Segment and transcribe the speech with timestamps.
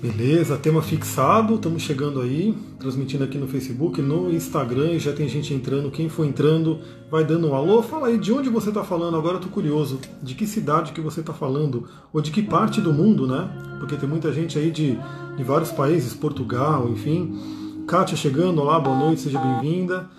[0.00, 5.26] Beleza, tema fixado, estamos chegando aí, transmitindo aqui no Facebook, no Instagram, e já tem
[5.26, 5.90] gente entrando.
[5.90, 6.80] Quem for entrando,
[7.10, 7.82] vai dando um alô.
[7.82, 9.98] Fala aí de onde você está falando, agora eu tô curioso.
[10.22, 13.48] De que cidade que você está falando, ou de que parte do mundo, né?
[13.80, 14.98] Porque tem muita gente aí de,
[15.34, 17.84] de vários países, Portugal, enfim.
[17.86, 20.10] Kátia chegando, olá, boa noite, seja bem-vinda.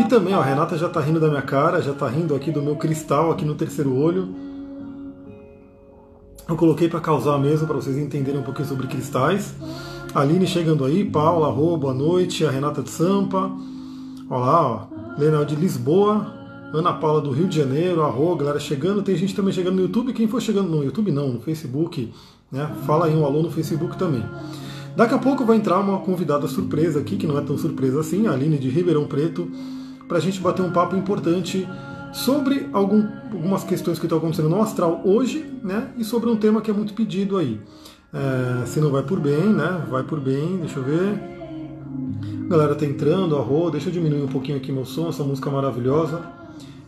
[0.00, 2.50] E também, ó, a Renata já está rindo da minha cara, já está rindo aqui
[2.50, 4.51] do meu cristal, aqui no terceiro olho.
[6.48, 9.54] Eu coloquei para causar mesmo, para vocês entenderem um pouquinho sobre cristais.
[10.12, 13.50] A Aline chegando aí, Paula, Rô, boa noite, a Renata de Sampa,
[14.28, 14.86] olá, ó,
[15.16, 16.26] Lena de Lisboa,
[16.74, 19.82] Ana Paula do Rio de Janeiro, a Rô, galera chegando, tem gente também chegando no
[19.82, 22.12] YouTube, quem for chegando no YouTube não, no Facebook,
[22.50, 24.24] né, fala aí um alô no Facebook também.
[24.96, 28.26] Daqui a pouco vai entrar uma convidada surpresa aqui, que não é tão surpresa assim,
[28.26, 29.48] a Aline de Ribeirão Preto,
[30.08, 31.66] para a gente bater um papo importante
[32.12, 35.92] sobre algum, algumas questões que estão acontecendo no astral hoje, né?
[35.96, 37.60] E sobre um tema que é muito pedido aí.
[38.12, 39.86] É, se não vai por bem, né?
[39.90, 41.18] Vai por bem, deixa eu ver.
[42.44, 45.50] A galera tá entrando, arro, deixa eu diminuir um pouquinho aqui meu som, essa música
[45.50, 46.22] maravilhosa.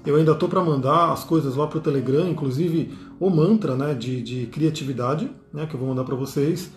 [0.04, 4.20] Eu ainda tô para mandar as coisas lá pro Telegram, inclusive o mantra, né, de,
[4.20, 6.70] de criatividade, né, que eu vou mandar para vocês.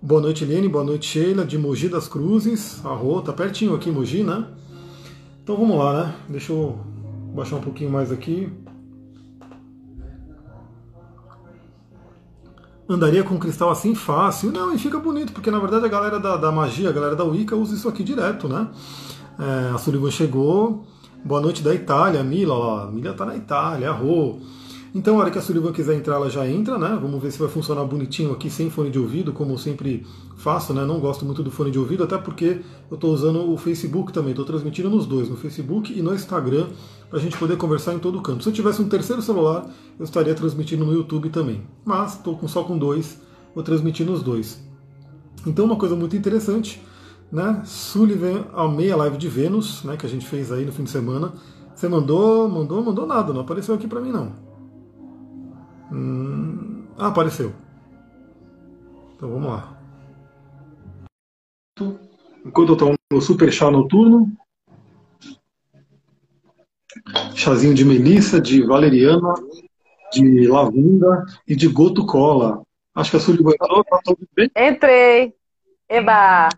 [0.00, 2.80] Boa noite, Helene, boa noite, Sheila, de Mogi das Cruzes.
[2.84, 4.46] Arro, tá pertinho aqui, Mogi, né?
[5.42, 6.14] Então vamos lá, né?
[6.28, 6.78] Deixa eu
[7.34, 8.50] baixar um pouquinho mais aqui.
[12.88, 14.52] Andaria com cristal assim fácil?
[14.52, 17.24] Não, e fica bonito, porque na verdade a galera da, da magia, a galera da
[17.24, 18.68] Wicca usa isso aqui direto, né?
[19.38, 20.86] É, a Sullivan chegou.
[21.24, 24.38] Boa noite da Itália, Mila, ó, Mila tá na Itália, a Rô.
[24.94, 26.96] Então, a hora que a Sullivan quiser entrar, ela já entra, né?
[27.02, 30.72] Vamos ver se vai funcionar bonitinho aqui, sem fone de ouvido, como eu sempre faço,
[30.72, 30.84] né?
[30.84, 34.30] Não gosto muito do fone de ouvido, até porque eu estou usando o Facebook também,
[34.30, 36.68] estou transmitindo nos dois, no Facebook e no Instagram,
[37.10, 38.44] para a gente poder conversar em todo canto.
[38.44, 41.64] Se eu tivesse um terceiro celular, eu estaria transmitindo no YouTube também.
[41.84, 43.20] Mas estou só com dois,
[43.52, 44.62] vou transmitir nos dois.
[45.44, 46.80] Então, uma coisa muito interessante,
[47.32, 47.62] né?
[47.64, 49.96] Sullivan, a meia live de Vênus, né?
[49.96, 51.32] Que a gente fez aí no fim de semana.
[51.74, 54.53] Você mandou, mandou, mandou nada, não apareceu aqui para mim não.
[55.94, 57.54] Hum, ah, apareceu.
[59.14, 59.78] Então vamos lá.
[62.44, 64.36] Enquanto eu tomo meu super chá noturno,
[67.36, 69.34] chazinho de melissa, de valeriana,
[70.12, 72.62] de lavanda e de goto cola.
[72.92, 74.50] Acho que a Sully entrou, tá tudo bem?
[74.56, 75.32] Entrei.
[75.88, 76.48] Eba!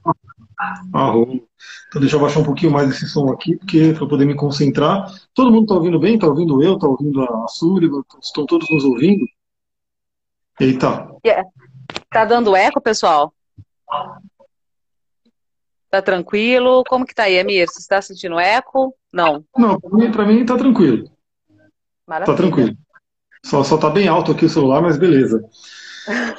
[0.92, 1.40] Arrom.
[1.88, 5.06] Então deixa eu baixar um pouquinho mais esse som aqui, porque para poder me concentrar.
[5.34, 6.14] Todo mundo está ouvindo bem?
[6.14, 6.74] Está ouvindo eu?
[6.74, 8.02] Está ouvindo a Súliva?
[8.22, 9.24] Estão todos nos ouvindo?
[10.58, 11.08] Eita.
[11.24, 11.48] Yeah.
[12.10, 13.32] Tá dando eco, pessoal?
[15.90, 16.82] Tá tranquilo?
[16.88, 17.66] Como que tá aí, Amir?
[17.68, 18.94] Você está sentindo eco?
[19.12, 19.44] Não.
[19.56, 21.10] Não, para mim, pra mim tá tranquilo.
[22.06, 22.34] Maravilha.
[22.34, 22.76] Tá tranquilo.
[23.44, 25.44] Só, só tá bem alto aqui o celular, mas beleza.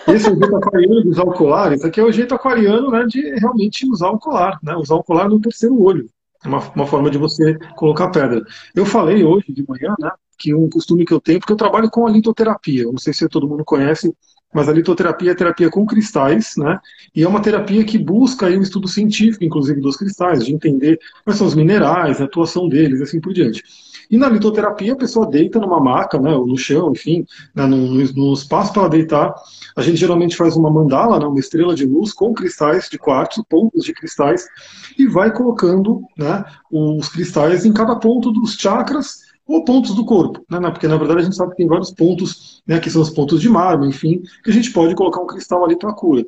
[0.08, 1.74] Esse é o jeito aquariano de usar o colar.
[1.74, 4.76] Esse aqui é o jeito aquariano né, de realmente usar o colar, né?
[4.76, 6.10] Usar o colar no terceiro olho.
[6.46, 8.44] Uma, uma forma de você colocar pedra.
[8.76, 10.12] Eu falei hoje de manhã, né?
[10.38, 12.86] Que um costume que eu tenho, porque eu trabalho com a litoterapia.
[12.86, 14.14] Não sei se todo mundo conhece,
[14.54, 16.80] mas a litoterapia é terapia com cristais, né?
[17.14, 21.00] E é uma terapia que busca aí um estudo científico, inclusive dos cristais, de entender
[21.24, 23.64] quais são os minerais, a atuação deles, assim por diante.
[24.10, 28.34] E na litoterapia, a pessoa deita numa maca, né, ou no chão, enfim, né, no,
[28.34, 29.34] espaço para deitar.
[29.76, 33.46] A gente geralmente faz uma mandala, né, uma estrela de luz com cristais de quartzo,
[33.50, 34.46] pontos de cristais,
[34.98, 40.44] e vai colocando né, os cristais em cada ponto dos chakras ou pontos do corpo,
[40.50, 40.70] né, né?
[40.70, 43.42] porque na verdade a gente sabe que tem vários pontos, né, que são os pontos
[43.42, 46.26] de mármore, enfim, que a gente pode colocar um cristal ali para cura.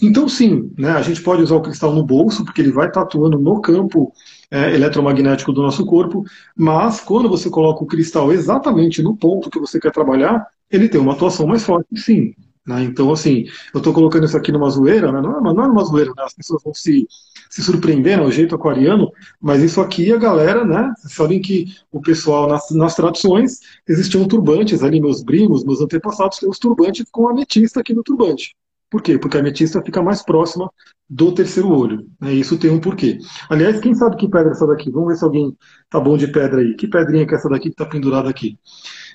[0.00, 3.02] Então, sim, né, a gente pode usar o cristal no bolso, porque ele vai estar
[3.02, 4.12] atuando no campo
[4.52, 6.24] é, eletromagnético do nosso corpo,
[6.54, 11.00] mas quando você coloca o cristal exatamente no ponto que você quer trabalhar, ele tem
[11.00, 12.34] uma atuação mais forte, sim.
[12.66, 12.84] Né?
[12.84, 15.22] Então, assim, eu estou colocando isso aqui numa zoeira, né?
[15.22, 16.22] não, é, não é numa zoeira, né?
[16.22, 17.08] as pessoas vão se,
[17.48, 18.24] se surpreender, né?
[18.24, 19.10] o jeito aquariano,
[19.40, 20.92] mas isso aqui a galera, né?
[20.98, 26.38] Vocês sabem que o pessoal, nas, nas traduções, existiam turbantes ali, meus primos, meus antepassados,
[26.38, 28.54] têm os turbantes com ametista aqui no turbante.
[28.92, 29.18] Por quê?
[29.18, 30.70] Porque a ametista fica mais próxima
[31.08, 32.06] do terceiro olho.
[32.20, 32.34] Né?
[32.34, 33.16] Isso tem um porquê.
[33.48, 34.90] Aliás, quem sabe que pedra é essa daqui?
[34.90, 35.56] Vamos ver se alguém
[35.88, 36.76] tá bom de pedra aí.
[36.76, 38.58] Que pedrinha que é essa daqui que está pendurada aqui?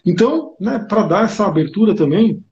[0.04, 2.44] Então, né, para dar essa abertura também,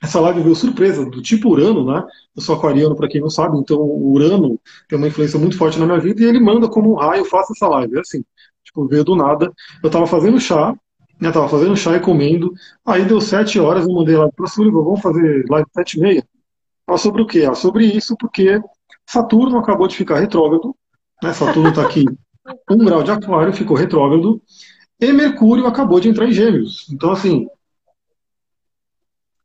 [0.00, 2.04] essa live veio surpresa, do tipo Urano, né?
[2.36, 5.86] Eu sou aquariano, para quem não sabe, então Urano tem uma influência muito forte na
[5.86, 7.96] minha vida e ele manda como um raio, faça essa live.
[7.96, 8.24] É assim,
[8.62, 9.52] tipo, veio do nada.
[9.82, 10.72] Eu estava fazendo chá,
[11.20, 11.32] né?
[11.32, 12.52] Tava fazendo chá e comendo.
[12.86, 16.24] Aí deu sete horas, eu mandei lá para Súliva, vamos fazer live sete e meia.
[16.98, 17.52] Sobre o quê?
[17.54, 18.60] Sobre isso, porque
[19.06, 20.74] Saturno acabou de ficar retrógrado,
[21.22, 21.32] né?
[21.32, 22.04] Saturno está aqui
[22.70, 24.42] um grau de aquário, ficou retrógrado,
[25.00, 26.86] e Mercúrio acabou de entrar em gêmeos.
[26.90, 27.46] Então, assim,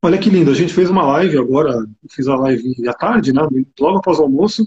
[0.04, 3.42] Olha que lindo, a gente fez uma live agora, fiz a live à tarde, né,
[3.80, 4.66] logo após o almoço,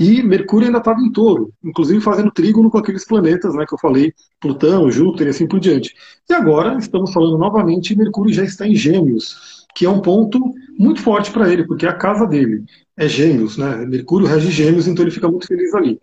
[0.00, 3.78] e Mercúrio ainda estava em touro, inclusive fazendo trígono com aqueles planetas né, que eu
[3.78, 5.94] falei, Plutão, Júpiter e assim por diante.
[6.28, 10.38] E agora estamos falando novamente, Mercúrio já está em Gêmeos, que é um ponto
[10.78, 12.64] muito forte para ele, porque é a casa dele
[12.96, 13.84] é Gêmeos, né?
[13.86, 15.98] Mercúrio rege Gêmeos, então ele fica muito feliz ali.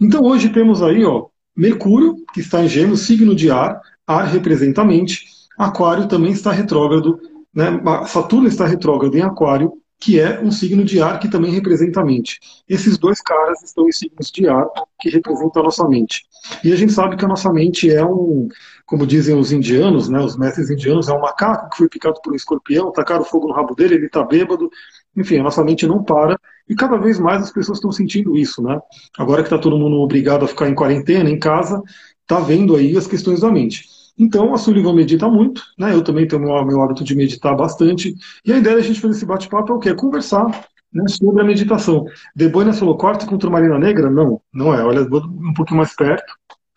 [0.00, 1.26] Então hoje temos aí, ó,
[1.56, 5.26] Mercúrio, que está em Gêmeos, signo de ar, ar representa mente,
[5.58, 7.20] Aquário também está retrógrado,
[7.54, 7.80] né?
[8.06, 12.04] Saturno está retrógrado em Aquário, que é um signo de ar que também representa a
[12.04, 12.40] mente.
[12.66, 14.66] Esses dois caras estão em signos de ar
[14.98, 16.24] que representam a nossa mente.
[16.64, 18.48] E a gente sabe que a nossa mente é um,
[18.86, 22.32] como dizem os indianos, né, os mestres indianos, é um macaco que foi picado por
[22.32, 24.70] um escorpião, tacaram fogo no rabo dele, ele está bêbado.
[25.14, 26.38] Enfim, a nossa mente não para.
[26.66, 28.80] E cada vez mais as pessoas estão sentindo isso, né?
[29.18, 31.82] Agora que está todo mundo obrigado a ficar em quarentena, em casa,
[32.22, 33.99] está vendo aí as questões da mente.
[34.20, 35.94] Então, a Sullivan medita muito, né?
[35.94, 38.14] Eu também tenho o meu hábito de meditar bastante.
[38.44, 39.88] E a ideia da gente fazer esse bate-papo é o quê?
[39.88, 42.04] É conversar né, sobre a meditação.
[42.36, 44.10] Deboina falou, corte contra Marina Negra?
[44.10, 44.84] Não, não é.
[44.84, 46.34] Olha, vou um pouquinho mais perto,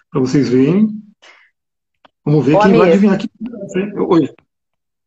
[0.09, 0.87] para vocês verem.
[2.23, 2.79] Vamos ver Ô, quem amiga.
[2.79, 3.29] vai adivinhar aqui.
[3.97, 4.29] Oi.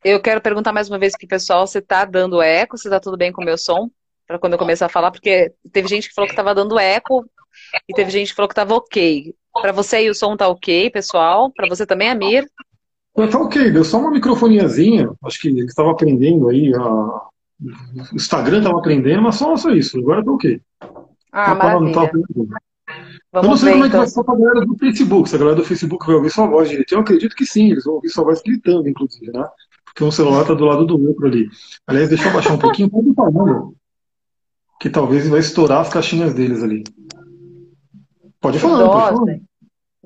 [0.04, 3.00] Eu quero perguntar mais uma vez para o pessoal se está dando eco, se está
[3.00, 3.90] tudo bem com o meu som,
[4.26, 7.24] para quando eu começar a falar, porque teve gente que falou que estava dando eco
[7.88, 9.34] e teve gente que falou que estava ok.
[9.60, 11.50] Para você aí o som tá ok, pessoal?
[11.50, 12.46] Para você também, Amir?
[13.14, 15.10] Tá ok, deu só uma microfoniazinha.
[15.24, 16.74] Acho que estava aprendendo aí.
[16.74, 16.80] A...
[18.12, 19.98] O Instagram estava aprendendo, mas só, só isso.
[19.98, 20.60] Agora tá ok.
[21.32, 21.78] Ah, tá.
[23.32, 24.00] Tá, eu não sei ver, como é que então.
[24.00, 25.28] vai ser para a galera do Facebook.
[25.28, 27.70] Se a galera do Facebook vai ouvir sua voz direitinho, eu acredito que sim.
[27.70, 29.46] Eles vão ouvir sua voz gritando, inclusive, né?
[29.84, 31.48] Porque um celular está do lado do outro ali.
[31.86, 32.88] Aliás, deixa eu baixar um pouquinho.
[32.88, 33.68] Pode falar,
[34.80, 36.84] Que talvez vai estourar as caixinhas deles ali.
[38.40, 39.38] Pode falar, pode falar.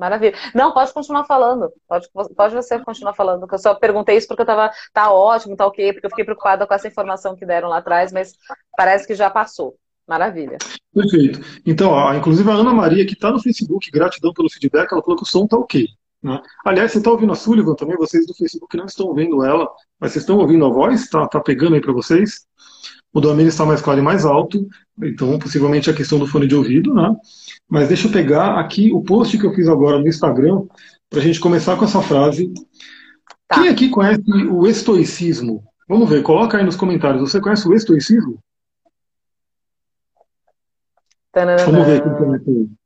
[0.00, 0.34] Maravilha.
[0.54, 1.70] Não, pode continuar falando.
[1.86, 3.46] Pode, pode você continuar falando.
[3.52, 4.70] Eu só perguntei isso porque eu tava.
[4.94, 8.10] Tá ótimo, tá ok, porque eu fiquei preocupada com essa informação que deram lá atrás,
[8.10, 8.32] mas
[8.78, 9.76] parece que já passou.
[10.08, 10.56] Maravilha.
[10.94, 11.40] Perfeito.
[11.66, 15.18] Então, ó, inclusive a Ana Maria, que está no Facebook, gratidão pelo feedback, ela falou
[15.18, 15.86] que o som tá ok.
[16.22, 16.40] Né?
[16.64, 19.68] Aliás, você está ouvindo a Sullivan também, vocês do Facebook não estão vendo ela,
[20.00, 21.08] mas vocês estão ouvindo a voz?
[21.10, 22.46] Tá, tá pegando aí para vocês?
[23.12, 24.66] O do Amir está mais claro e mais alto,
[25.02, 27.14] então possivelmente a questão do fone de ouvido, né?
[27.70, 30.66] Mas deixa eu pegar aqui o post que eu fiz agora no Instagram,
[31.08, 32.52] para a gente começar com essa frase.
[33.46, 33.60] Tá.
[33.60, 35.64] Quem aqui conhece o estoicismo?
[35.88, 37.22] Vamos ver, coloca aí nos comentários.
[37.22, 38.38] Você conhece o estoicismo?
[41.64, 42.02] Vamos ver
[42.44, 42.76] quem.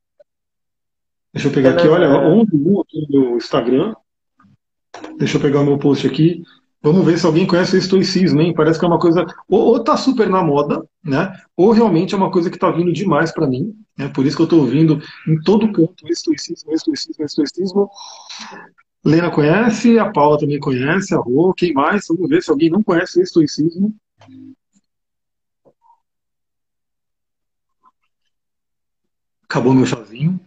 [1.33, 2.47] Deixa eu pegar aqui, olha, 11
[2.81, 3.95] aqui no meu Instagram.
[5.19, 6.43] Deixa eu pegar o meu post aqui.
[6.85, 8.53] Vamos ver se alguém conhece o estoicismo, hein?
[8.53, 9.25] Parece que é uma coisa.
[9.49, 11.33] Ou, ou tá super na moda, né?
[11.57, 13.75] Ou realmente é uma coisa que tá vindo demais para mim.
[13.97, 14.09] Né?
[14.09, 17.91] Por isso que eu tô ouvindo em todo canto estoicismo, estoicismo, estoicismo.
[19.03, 22.05] Lena conhece, a Paula também conhece, a Rô, quem mais?
[22.07, 23.95] Vamos ver se alguém não conhece o estoicismo.
[29.45, 30.39] Acabou meu chazinho.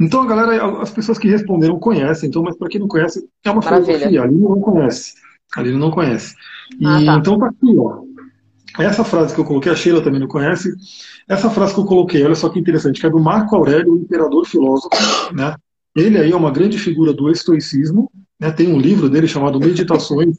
[0.00, 3.50] Então, a galera, as pessoas que responderam conhecem, então, mas para quem não conhece, é
[3.50, 3.98] uma Maravilha.
[3.98, 4.22] filosofia.
[4.22, 5.14] Ali não conhece.
[5.56, 6.34] Ali não conhece.
[6.78, 7.16] E ah, tá.
[7.16, 8.02] então tá aqui, ó.
[8.78, 10.72] Essa frase que eu coloquei, a Sheila também não conhece.
[11.28, 13.96] Essa frase que eu coloquei, olha só que interessante, que é do Marco Aurélio, o
[13.96, 14.90] imperador filósofo,
[15.32, 15.56] né?
[15.96, 18.52] Ele aí é uma grande figura do estoicismo, né?
[18.52, 20.36] Tem um livro dele chamado Meditações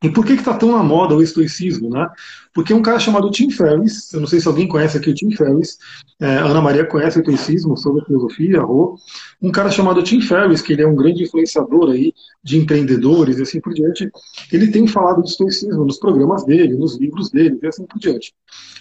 [0.00, 1.90] e por que está tão na moda o estoicismo?
[1.90, 2.08] Né?
[2.54, 5.32] Porque um cara chamado Tim Ferriss, eu não sei se alguém conhece aqui o Tim
[5.32, 5.76] Ferriss,
[6.20, 8.96] é, Ana Maria conhece o estoicismo sobre a filosofia, Rô.
[9.42, 12.14] Um cara chamado Tim Ferriss, que ele é um grande influenciador aí
[12.44, 14.08] de empreendedores e assim por diante,
[14.52, 18.32] ele tem falado de estoicismo nos programas dele, nos livros dele e assim por diante.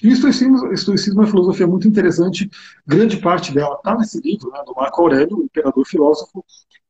[0.03, 2.47] E o estoicismo, estoicismo é uma filosofia muito interessante,
[2.85, 6.45] grande parte dela está nesse livro, né, do Marco Aurélio, o imperador filósofo,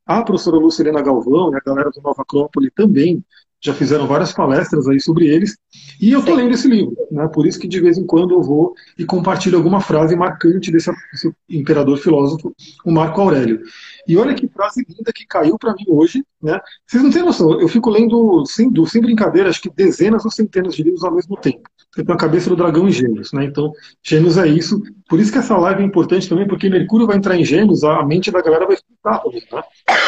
[0.06, 3.24] a professora Lucilena Galvão e a galera do Nova Acrópole também
[3.60, 5.58] já fizeram várias palestras aí sobre eles,
[6.00, 7.28] e eu estou lendo esse livro, né?
[7.28, 10.92] por isso que de vez em quando eu vou e compartilho alguma frase marcante desse,
[11.12, 12.54] desse imperador filósofo,
[12.86, 13.62] o Marco Aurélio.
[14.08, 16.60] E olha que frase linda que caiu para mim hoje, né?
[16.86, 20.76] Vocês não têm noção, eu fico lendo, sem, sem brincadeira, acho que dezenas ou centenas
[20.76, 21.64] de livros ao mesmo tempo.
[21.98, 23.46] Eu tenho a cabeça do dragão em gêmeos, né?
[23.46, 23.72] Então,
[24.04, 24.80] gêmeos é isso.
[25.10, 28.06] Por isso que essa live é importante também, porque Mercúrio vai entrar em gêmeos, a
[28.06, 29.64] mente da galera vai ficar também, né?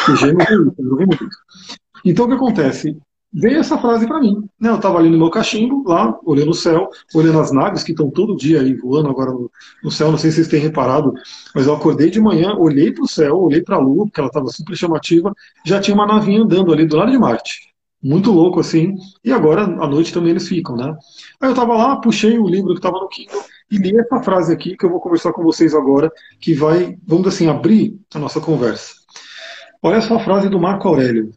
[0.07, 1.27] E gêmeos é isso, eu muito.
[2.05, 2.95] Então, o que acontece?
[3.33, 4.47] Veio essa frase para mim.
[4.61, 8.09] Eu estava ali no meu cachimbo, lá, olhando o céu, olhando as naves que estão
[8.09, 9.51] todo dia aí voando agora no,
[9.83, 10.11] no, céu.
[10.11, 11.13] Não sei se vocês têm reparado,
[11.53, 14.27] mas eu acordei de manhã, olhei para o céu, olhei para a lua, porque ela
[14.27, 15.33] estava super chamativa,
[15.65, 17.69] já tinha uma navinha andando ali do lado de Marte.
[18.01, 18.95] Muito louco assim.
[19.23, 20.95] E agora, à noite também eles ficam, né?
[21.41, 24.53] Aí eu estava lá, puxei o livro que estava no Kindle e li essa frase
[24.53, 28.39] aqui que eu vou conversar com vocês agora, que vai, vamos assim, abrir a nossa
[28.39, 28.93] conversa.
[29.81, 31.31] Olha só a frase do Marco Aurélio.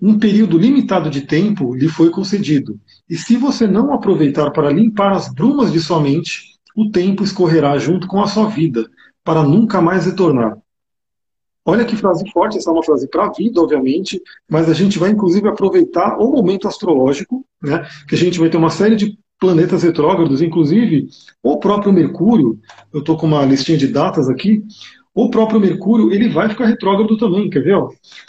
[0.00, 2.80] Um período limitado de tempo lhe foi concedido.
[3.08, 7.76] E se você não aproveitar para limpar as brumas de sua mente, o tempo escorrerá
[7.78, 8.88] junto com a sua vida,
[9.22, 10.56] para nunca mais retornar.
[11.64, 14.98] Olha que frase forte, essa é uma frase para a vida, obviamente, mas a gente
[14.98, 19.18] vai inclusive aproveitar o momento astrológico, né, que a gente vai ter uma série de
[19.38, 21.08] planetas retrógrados, inclusive
[21.42, 22.58] o próprio Mercúrio,
[22.92, 24.62] eu estou com uma listinha de datas aqui,
[25.14, 27.76] o próprio Mercúrio ele vai ficar retrógrado também, quer ver?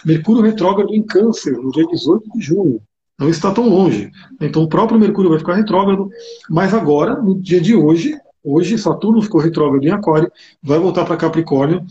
[0.06, 2.82] Mercúrio retrógrado em Câncer, no dia 18 de junho.
[3.20, 4.10] Não está tão longe.
[4.40, 6.10] Então o próprio Mercúrio vai ficar retrógrado,
[6.50, 11.18] mas agora, no dia de hoje, hoje Saturno ficou retrógrado em Aquário, vai voltar para
[11.18, 11.86] Capricórnio.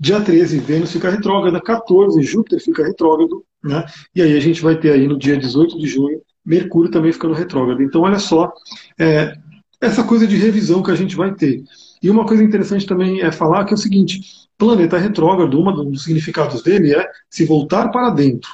[0.00, 3.84] Dia 13, Vênus fica retrógrada, 14, Júpiter fica retrógrado, né?
[4.14, 7.34] E aí a gente vai ter aí no dia 18 de junho, Mercúrio também ficando
[7.34, 7.82] retrógrado.
[7.82, 8.52] Então, olha só,
[8.98, 9.34] é,
[9.80, 11.62] essa coisa de revisão que a gente vai ter.
[12.02, 14.20] E uma coisa interessante também é falar que é o seguinte:
[14.56, 18.50] planeta retrógrado, um dos significados dele é se voltar para dentro.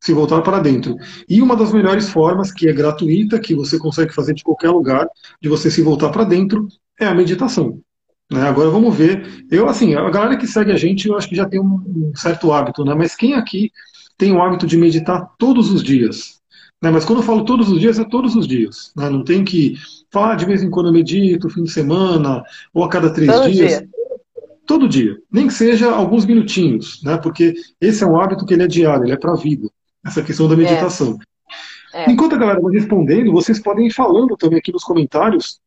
[0.00, 0.96] Se voltar para dentro.
[1.28, 5.08] E uma das melhores formas, que é gratuita, que você consegue fazer de qualquer lugar,
[5.40, 6.68] de você se voltar para dentro,
[7.00, 7.80] é a meditação.
[8.30, 8.42] Né?
[8.42, 9.46] Agora vamos ver.
[9.50, 12.12] Eu, assim, a galera que segue a gente, eu acho que já tem um, um
[12.14, 12.94] certo hábito, né?
[12.94, 13.72] Mas quem aqui
[14.16, 16.38] tem o hábito de meditar todos os dias?
[16.82, 16.90] Né?
[16.90, 18.92] Mas quando eu falo todos os dias, é todos os dias.
[18.96, 19.08] Né?
[19.08, 19.76] Não tem que
[20.10, 23.50] falar de vez em quando eu medito, fim de semana, ou a cada três Todo
[23.50, 23.78] dias.
[23.78, 23.88] Dia.
[24.66, 25.16] Todo dia.
[25.32, 27.16] Nem que seja alguns minutinhos, né?
[27.16, 29.68] Porque esse é um hábito que ele é diário, ele é para a vida.
[30.04, 31.18] Essa questão da meditação.
[31.94, 32.04] É.
[32.04, 32.10] É.
[32.10, 35.58] Enquanto a galera vai respondendo, vocês podem ir falando também aqui nos comentários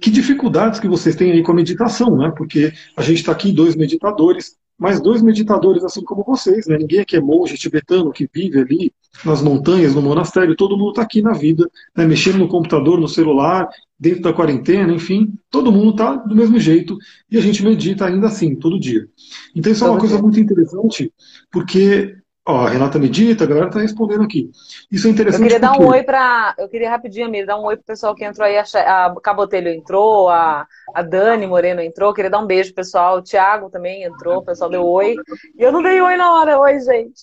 [0.00, 2.32] que dificuldades que vocês têm aí com a meditação, né?
[2.36, 6.78] Porque a gente está aqui dois meditadores, mas dois meditadores assim como vocês, né?
[6.78, 11.02] Ninguém aqui é monge tibetano que vive ali nas montanhas, no monastério, todo mundo está
[11.02, 12.06] aqui na vida, né?
[12.06, 13.68] mexendo no computador, no celular,
[13.98, 16.96] dentro da quarentena, enfim, todo mundo está do mesmo jeito
[17.30, 19.06] e a gente medita ainda assim, todo dia.
[19.54, 21.12] Então isso é uma coisa muito interessante,
[21.52, 22.16] porque
[22.50, 24.50] Ó, a Renata medita, a galera está respondendo aqui.
[24.90, 25.42] Isso é interessante.
[25.42, 26.54] Eu queria dar um oi para.
[26.58, 28.56] Eu queria rapidinho, Amir, dar um oi pro pessoal que entrou aí.
[28.58, 28.64] A,
[29.06, 32.10] a Cabotelho entrou, a, a Dani Moreno entrou.
[32.10, 33.18] Eu queria dar um beijo, pessoal.
[33.18, 35.14] O Thiago também entrou, o pessoal deu oi.
[35.56, 36.58] E eu não dei oi na hora.
[36.58, 37.22] Oi, gente.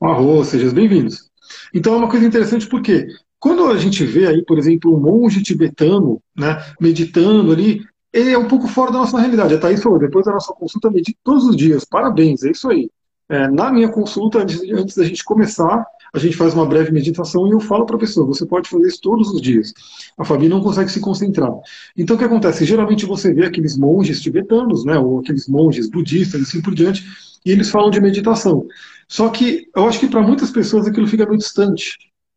[0.00, 1.28] Arroz, sejam bem-vindos.
[1.74, 3.08] Então é uma coisa interessante porque
[3.40, 8.38] quando a gente vê aí, por exemplo, um monge tibetano, né, meditando ali, ele é
[8.38, 9.54] um pouco fora da nossa realidade.
[9.54, 11.84] A Thaís falou, depois da nossa consulta, medite todos os dias.
[11.84, 12.88] Parabéns, é isso aí.
[13.28, 17.46] É, na minha consulta, antes, antes da gente começar, a gente faz uma breve meditação
[17.48, 19.72] e eu falo para a pessoa: você pode fazer isso todos os dias.
[20.16, 21.52] A Fabi não consegue se concentrar.
[21.96, 22.64] Então o que acontece?
[22.64, 27.04] Geralmente você vê aqueles monges tibetanos, né, ou aqueles monges budistas, assim por diante,
[27.44, 28.66] e eles falam de meditação.
[29.08, 31.96] Só que eu acho que para muitas pessoas aquilo fica meio distante.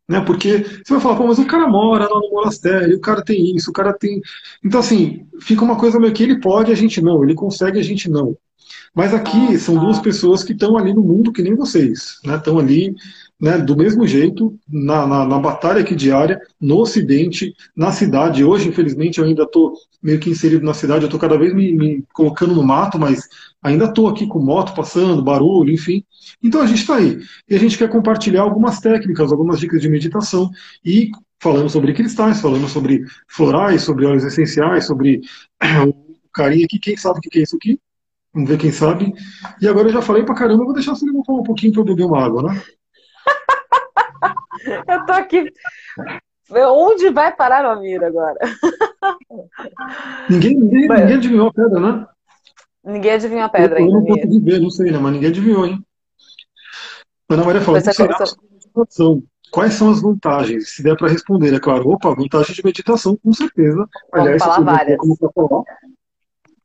[0.09, 3.23] Né, porque você vai falar, pô, mas o cara mora lá no monastério, o cara
[3.23, 4.19] tem isso, o cara tem.
[4.65, 7.83] Então, assim, fica uma coisa meio que ele pode, a gente não, ele consegue, a
[7.83, 8.35] gente não.
[8.95, 10.03] Mas aqui ah, são duas tá.
[10.03, 12.35] pessoas que estão ali no mundo que nem vocês, né?
[12.35, 12.95] Estão ali
[13.39, 18.43] né, do mesmo jeito, na, na, na, batalha aqui diária, no Ocidente, na cidade.
[18.43, 21.71] Hoje, infelizmente, eu ainda estou meio que inserido na cidade, eu estou cada vez me,
[21.73, 23.29] me, colocando no mato, mas
[23.63, 26.03] ainda estou aqui com moto passando, barulho, enfim.
[26.43, 27.17] Então a gente está aí.
[27.49, 30.49] E a gente quer compartilhar algumas técnicas, algumas dicas de meditação
[30.83, 35.21] e falando sobre cristais, falando sobre florais, sobre óleos essenciais, sobre
[35.87, 35.93] o
[36.33, 37.79] carinha aqui, quem sabe o que é isso aqui?
[38.33, 39.13] Vamos ver quem sabe.
[39.61, 41.85] E agora eu já falei pra caramba, vou deixar você falar um pouquinho pra eu
[41.85, 42.61] beber uma água, né?
[44.87, 45.51] eu tô aqui.
[46.51, 48.37] Onde vai parar o Amir agora?
[50.29, 51.01] Ninguém, ninguém, Mas...
[51.01, 52.07] ninguém adivinhou a pedra, né?
[52.83, 53.97] Ninguém adivinhou a pedra eu, ainda.
[53.97, 54.97] Eu não consegui ver, não sei, né?
[54.97, 55.83] Mas ninguém adivinhou, hein?
[57.29, 59.23] Ana Maria falou, meditação.
[59.51, 60.75] Quais são as vantagens?
[60.75, 61.89] Se der para responder, é claro.
[61.89, 63.87] Opa, vantagem de meditação, com certeza.
[64.11, 64.97] Vamos Aliás, falar várias.
[64.97, 65.63] Como falar.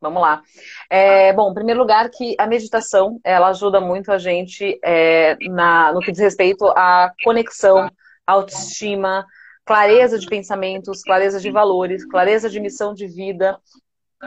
[0.01, 0.41] Vamos lá.
[0.89, 5.93] É, bom, em primeiro lugar, que a meditação ela ajuda muito a gente é, na,
[5.93, 7.89] no que diz respeito à conexão,
[8.25, 9.25] autoestima,
[9.65, 13.59] clareza de pensamentos, clareza de valores, clareza de missão de vida.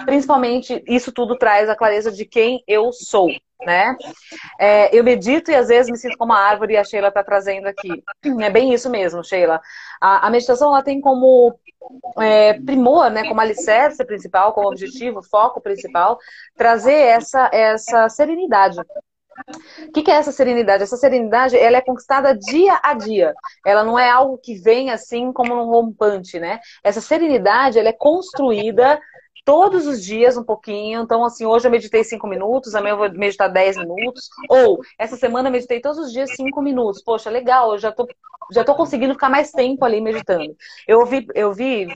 [0.04, 3.28] Principalmente, isso tudo traz a clareza de quem eu sou,
[3.64, 3.96] né?
[4.58, 7.22] É, eu medito e às vezes me sinto como uma árvore e a Sheila está
[7.22, 8.02] trazendo aqui.
[8.40, 9.60] É bem isso mesmo, Sheila.
[10.00, 11.58] A, a meditação ela tem como
[12.18, 16.18] é, primor, né, como alicerce principal, como objetivo, foco principal,
[16.56, 18.78] trazer essa, essa serenidade.
[19.86, 20.82] O que, que, é essa serenidade?
[20.82, 23.32] Essa serenidade ela é conquistada dia a dia.
[23.64, 26.58] Ela não é algo que vem assim como um rompante, né?
[26.82, 29.00] Essa serenidade ela é construída
[29.48, 31.00] todos os dias um pouquinho.
[31.00, 34.28] Então, assim, hoje eu meditei cinco minutos, amanhã eu vou meditar dez minutos.
[34.46, 37.02] Ou, essa semana eu meditei todos os dias cinco minutos.
[37.02, 38.06] Poxa, legal, eu já tô,
[38.52, 40.54] já tô conseguindo ficar mais tempo ali meditando.
[40.86, 41.86] Eu vi, eu vi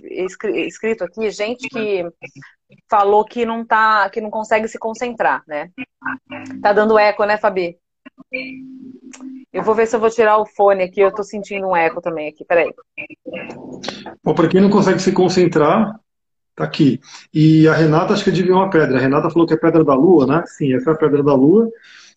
[0.66, 2.06] escrito aqui gente que
[2.88, 5.68] falou que não tá, que não consegue se concentrar, né?
[6.62, 7.76] Tá dando eco, né, Fabi?
[9.52, 12.00] Eu vou ver se eu vou tirar o fone aqui, eu tô sentindo um eco
[12.00, 12.72] também aqui, peraí.
[14.24, 16.00] Bom, para quem não consegue se concentrar,
[16.54, 17.00] tá aqui.
[17.32, 18.98] E a Renata acho que adivinhou uma pedra.
[18.98, 20.42] A Renata falou que é pedra da lua, né?
[20.46, 21.68] Sim, essa é a pedra da lua.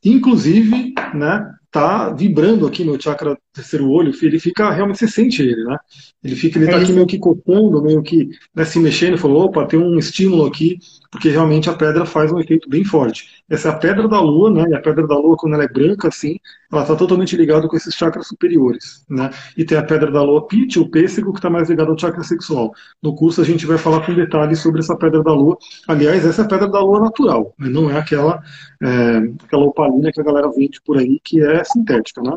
[0.03, 5.63] Inclusive, né, tá vibrando aqui no chakra terceiro olho, ele fica, realmente você sente ele,
[5.63, 5.77] né?
[6.23, 9.65] Ele fica, ele tá aqui meio que cotando, meio que né, se mexendo, falou, opa,
[9.65, 13.43] tem um estímulo aqui, porque realmente a pedra faz um efeito bem forte.
[13.49, 14.65] Essa é a pedra da lua, né?
[14.69, 16.37] E a pedra da lua, quando ela é branca, assim,
[16.71, 19.29] ela está totalmente ligada com esses chakras superiores, né?
[19.55, 22.23] E tem a pedra da lua pit, o pêssego, que está mais ligado ao chakra
[22.23, 22.73] sexual.
[23.01, 25.57] No curso a gente vai falar com detalhes sobre essa pedra da lua.
[25.87, 27.69] Aliás, essa é a pedra da lua natural, né?
[27.69, 28.41] não é aquela,
[28.83, 32.35] é, aquela opalina que a galera vende por aí, que é sintética, né?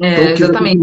[0.00, 0.82] É, então, exatamente.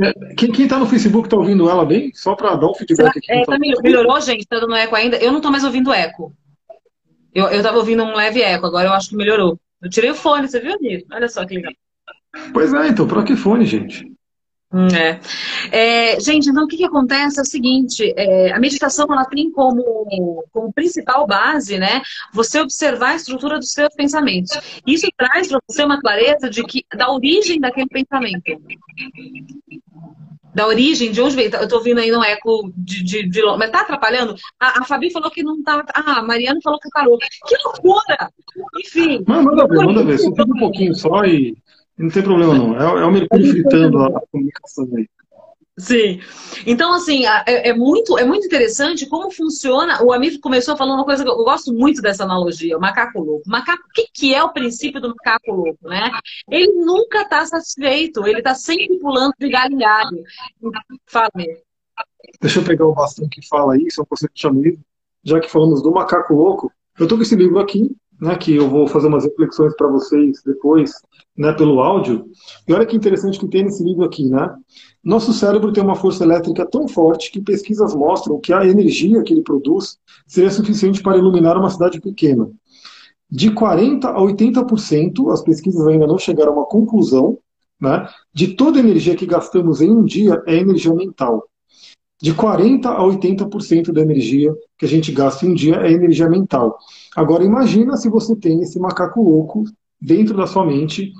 [0.00, 2.12] É, quem, quem tá no Facebook tá ouvindo ela bem?
[2.14, 3.32] Só para dar um feedback aqui.
[3.32, 4.46] É, tá melhorou, gente?
[4.46, 5.16] Tá dando eco ainda?
[5.16, 6.32] Eu não tô mais ouvindo eco.
[7.34, 9.58] Eu, eu tava ouvindo um leve eco, agora eu acho que melhorou.
[9.82, 11.06] Eu tirei o fone, você viu, Nito?
[11.12, 11.72] Olha só que legal.
[12.52, 14.13] Pois é, então, pra que fone, gente?
[14.72, 15.20] Hum, é.
[15.70, 16.20] é.
[16.20, 20.44] gente, então o que, que acontece é o seguinte: é, a meditação ela tem como,
[20.52, 22.02] como principal base, né,
[22.32, 24.50] você observar a estrutura dos seus pensamentos.
[24.84, 28.42] Isso traz para você uma clareza de que da origem daquele pensamento.
[30.52, 31.54] Da origem, de onde veio.
[31.54, 34.36] Eu estou ouvindo aí um eco de, de, de Mas tá atrapalhando?
[34.58, 35.84] A, a, Fabi falou que não tá.
[35.92, 37.18] Ah, a Mariana falou que parou.
[37.18, 38.30] Que loucura!
[38.78, 39.24] Enfim.
[39.26, 40.18] Não, manda ver, manda ver.
[40.18, 41.56] Só um pouquinho só e
[41.98, 42.80] não tem problema não.
[42.80, 45.08] É, é o Mercúrio fritando a, comunicação aí.
[45.76, 46.20] Sim.
[46.66, 50.02] Então, assim, é, é, muito, é muito interessante como funciona.
[50.04, 53.42] O amigo começou falando uma coisa que eu gosto muito dessa analogia, o macaco louco.
[53.48, 56.12] Macaco, o que, que é o princípio do macaco louco, né?
[56.48, 60.22] Ele nunca está satisfeito, ele está sempre pulando de galho em galho.
[61.06, 61.62] Fala mesmo.
[62.40, 64.62] Deixa eu pegar o bastão que fala aí, só você que chama
[65.24, 67.90] Já que falamos do macaco louco, eu estou com esse livro aqui,
[68.24, 70.92] né, que eu vou fazer umas reflexões para vocês depois,
[71.36, 72.24] né, pelo áudio.
[72.66, 74.48] E olha que interessante que tem nesse livro aqui, né?
[75.04, 79.34] Nosso cérebro tem uma força elétrica tão forte que pesquisas mostram que a energia que
[79.34, 82.50] ele produz seria suficiente para iluminar uma cidade pequena.
[83.30, 87.38] De 40 a 80%, as pesquisas ainda não chegaram a uma conclusão,
[87.78, 91.46] né, de toda a energia que gastamos em um dia é energia mental.
[92.24, 96.26] De 40 a 80% da energia que a gente gasta em um dia é energia
[96.26, 96.78] mental.
[97.14, 99.64] Agora imagina se você tem esse macaco louco
[100.00, 101.12] dentro da sua mente,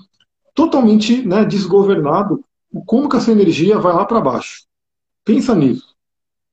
[0.55, 2.43] totalmente né, desgovernado,
[2.87, 4.63] como que essa energia vai lá para baixo?
[5.27, 5.95] Pensa nisso.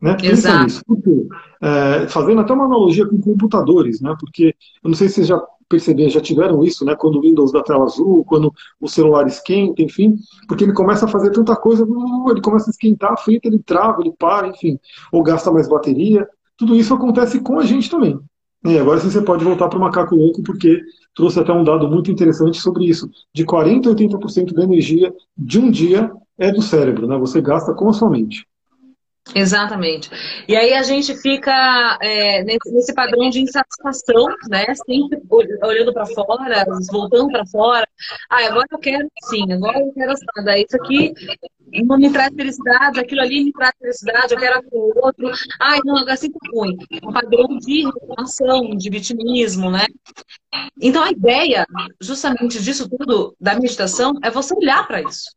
[0.01, 0.15] Né?
[0.15, 0.63] Pensa Exato.
[0.65, 0.81] nisso.
[0.85, 1.27] Porque,
[1.61, 4.13] é, fazendo até uma analogia com computadores, né?
[4.19, 6.95] porque eu não sei se vocês já perceberam, já tiveram isso, né?
[6.95, 11.07] quando o Windows dá tela azul, quando o celular esquenta, enfim, porque ele começa a
[11.07, 11.87] fazer tanta coisa,
[12.29, 14.77] ele começa a esquentar, frita, ele trava, ele para, enfim,
[15.11, 16.27] ou gasta mais bateria.
[16.57, 18.19] Tudo isso acontece com a gente também.
[18.63, 20.79] E agora sim você pode voltar para o macaco louco, porque
[21.15, 23.09] trouxe até um dado muito interessante sobre isso.
[23.33, 27.17] De 40% a 80% da energia de um dia é do cérebro, né?
[27.17, 28.45] Você gasta com a sua mente.
[29.35, 30.09] Exatamente.
[30.47, 34.65] E aí a gente fica é, nesse, padrão de insatisfação, né?
[34.85, 35.21] Sempre
[35.61, 37.87] olhando para fora, voltando para fora.
[38.29, 40.57] Ah, agora eu quero sim, agora eu quero nada.
[40.57, 41.13] Isso aqui
[41.85, 45.31] não me traz felicidade, aquilo ali me traz felicidade, eu quero aquilo outro.
[45.59, 46.75] Ai, não, agora sempre ruim.
[47.03, 49.85] Um padrão de reclamação, de vitimismo, né?
[50.81, 51.65] Então a ideia,
[52.01, 55.29] justamente disso tudo, da meditação, é você olhar para isso.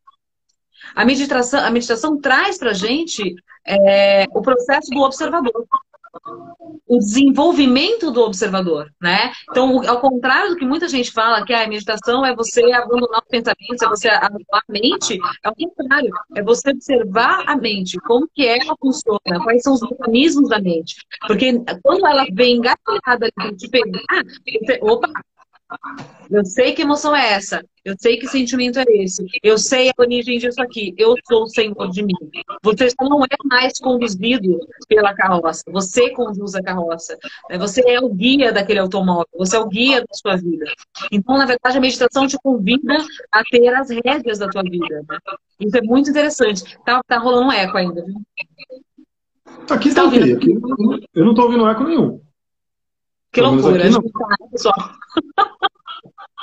[0.94, 3.34] A meditação, a meditação traz para a gente
[3.66, 5.66] é, o processo do observador.
[6.86, 9.32] O desenvolvimento do observador, né?
[9.50, 13.28] Então, ao contrário do que muita gente fala, que a meditação é você abandonar os
[13.28, 18.28] pensamentos, é você abandonar a mente, é o contrário, é você observar a mente, como
[18.32, 20.94] que ela funciona, quais são os mecanismos da mente.
[21.26, 24.24] Porque quando ela vem engatilhada te pegar,
[24.62, 25.08] você, opa,
[26.30, 27.64] eu sei que emoção é essa.
[27.84, 29.24] Eu sei que sentimento é esse.
[29.42, 30.94] Eu sei a origem disso aqui.
[30.96, 32.14] Eu sou o senhor de mim.
[32.62, 34.58] Você não é mais conduzido
[34.88, 35.62] pela carroça.
[35.68, 37.16] Você conduz a carroça.
[37.50, 37.58] Né?
[37.58, 39.26] Você é o guia daquele automóvel.
[39.36, 40.64] Você é o guia da sua vida.
[41.12, 42.96] Então, na verdade, a meditação te convida
[43.30, 45.04] a ter as rédeas da tua vida.
[45.60, 46.78] Isso é muito interessante.
[46.86, 48.14] Tá, tá rolando um eco ainda, viu?
[49.70, 50.36] Aqui está tá ouvindo?
[50.36, 50.50] Aqui,
[51.14, 52.20] eu não estou ouvindo eco nenhum.
[53.34, 54.74] Que loucura, aqui, tá, pessoal.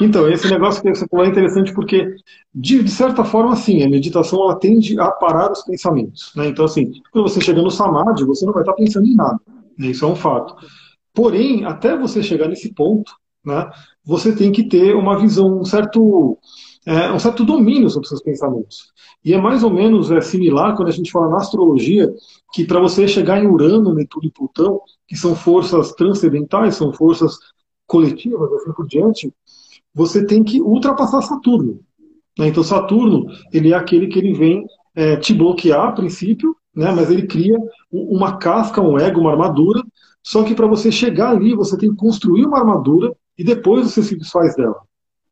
[0.01, 2.15] Então, esse negócio que você falou é interessante porque,
[2.53, 6.33] de, de, certa forma, sim, a meditação ela tende a parar os pensamentos.
[6.35, 6.47] Né?
[6.47, 9.39] Então, assim, quando você chega no samadhi, você não vai estar pensando em nada.
[9.77, 9.87] Né?
[9.87, 10.55] Isso é um fato.
[11.13, 13.13] Porém, até você chegar nesse ponto,
[13.45, 13.69] né,
[14.03, 16.37] você tem que ter uma visão, um certo,
[16.85, 18.91] é, um certo domínio sobre seus pensamentos.
[19.23, 22.11] E é mais ou menos é, similar quando a gente fala na astrologia,
[22.53, 27.37] que para você chegar em Urano, Netuno e Plutão, que são forças transcendentais, são forças
[27.85, 29.33] coletivas, assim por diante,
[29.93, 31.79] você tem que ultrapassar Saturno.
[32.37, 32.47] Né?
[32.47, 34.65] Então Saturno, ele é aquele que ele vem
[34.95, 36.91] é, te bloquear a princípio, né?
[36.91, 37.57] mas ele cria
[37.91, 39.83] uma casca, um ego, uma armadura,
[40.23, 44.01] só que para você chegar ali, você tem que construir uma armadura e depois você
[44.01, 44.81] se desfaz dela.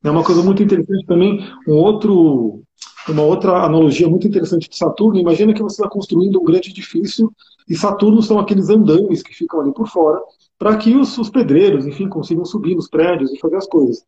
[0.04, 2.62] É uma coisa muito interessante também, um outro,
[3.08, 5.20] uma outra analogia muito interessante de Saturno.
[5.20, 7.32] Imagina que você está construindo um grande edifício
[7.68, 10.22] e Saturno são aqueles andames que ficam ali por fora
[10.58, 14.04] para que os, os, pedreiros, enfim, consigam subir nos prédios e fazer as coisas.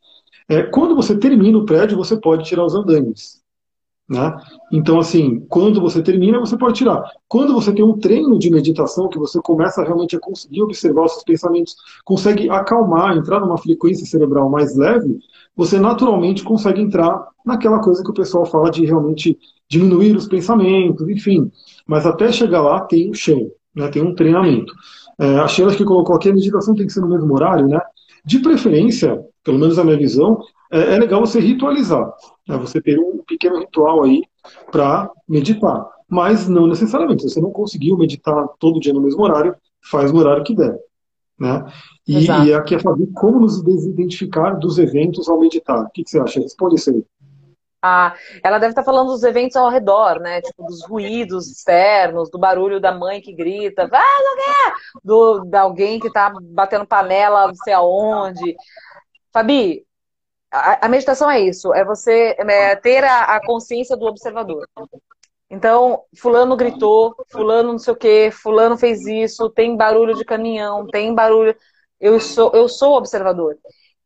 [0.49, 3.40] É, quando você termina o prédio, você pode tirar os andames.
[4.12, 4.36] Né?
[4.74, 7.02] Então, assim, quando você termina, você pode tirar.
[7.30, 11.13] Quando você tem um treino de meditação, que você começa realmente a conseguir observar os
[11.13, 15.17] seus pensamentos, consegue acalmar, entrar numa frequência cerebral mais leve,
[15.56, 21.08] você naturalmente consegue entrar naquela coisa que o pessoal fala de realmente diminuir os pensamentos,
[21.08, 21.50] enfim.
[21.88, 23.88] Mas até chegar lá tem um chão, né?
[23.88, 24.74] tem um treinamento.
[25.17, 27.80] É, a Sheila que colocou aqui, a meditação tem que ser no mesmo horário, né?
[28.26, 32.12] De preferência, pelo menos a minha visão, é, é legal você ritualizar.
[32.51, 32.57] Né?
[32.57, 34.23] Você ter um pequeno ritual aí
[34.71, 35.87] para meditar.
[36.09, 37.23] Mas não necessariamente.
[37.23, 39.55] Se você não conseguiu meditar todo dia no mesmo horário,
[39.89, 40.77] faz no horário que der.
[41.39, 41.65] Né?
[42.07, 45.85] E, e aqui é Fabi, como nos desidentificar dos eventos ao meditar?
[45.85, 46.39] O que, que você acha?
[46.39, 47.03] Responde isso aí.
[47.83, 50.39] Ah, ela deve estar falando dos eventos ao redor, né?
[50.39, 54.73] Tipo, dos ruídos externos, do barulho da mãe que grita, vai, não quer!
[55.03, 58.55] Do, de alguém que tá batendo panela, não sei aonde.
[59.33, 59.83] Fabi,
[60.51, 64.67] a, meditação é isso, é você é, ter a, a consciência do observador.
[65.49, 70.87] Então, fulano gritou, fulano não sei o quê, fulano fez isso, tem barulho de caminhão,
[70.87, 71.55] tem barulho.
[71.99, 73.57] Eu sou, eu sou observador.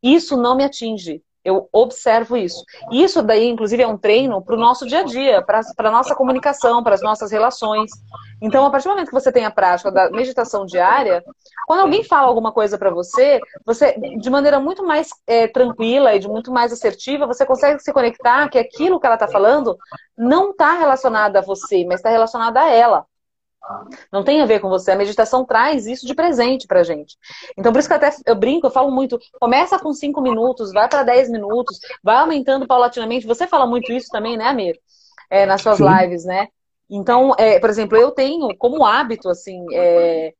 [0.02, 1.22] Isso não me atinge.
[1.46, 2.64] Eu observo isso.
[2.90, 6.12] Isso daí, inclusive, é um treino para o nosso dia a dia, para a nossa
[6.16, 7.92] comunicação, para as nossas relações.
[8.42, 11.22] Então, a partir do momento que você tem a prática da meditação diária,
[11.68, 16.18] quando alguém fala alguma coisa para você, você, de maneira muito mais é, tranquila e
[16.18, 19.78] de muito mais assertiva, você consegue se conectar que aquilo que ela está falando
[20.18, 23.06] não está relacionado a você, mas está relacionado a ela.
[24.12, 24.92] Não tem a ver com você.
[24.92, 27.16] A meditação traz isso de presente pra gente.
[27.56, 29.18] Então, por isso que até eu brinco, eu falo muito.
[29.40, 33.26] Começa com 5 minutos, vai para 10 minutos, vai aumentando paulatinamente.
[33.26, 34.78] Você fala muito isso também, né, Amir?
[35.30, 35.84] É, nas suas Sim.
[35.84, 36.48] lives, né?
[36.88, 40.32] Então, é, por exemplo, eu tenho como hábito, assim, é,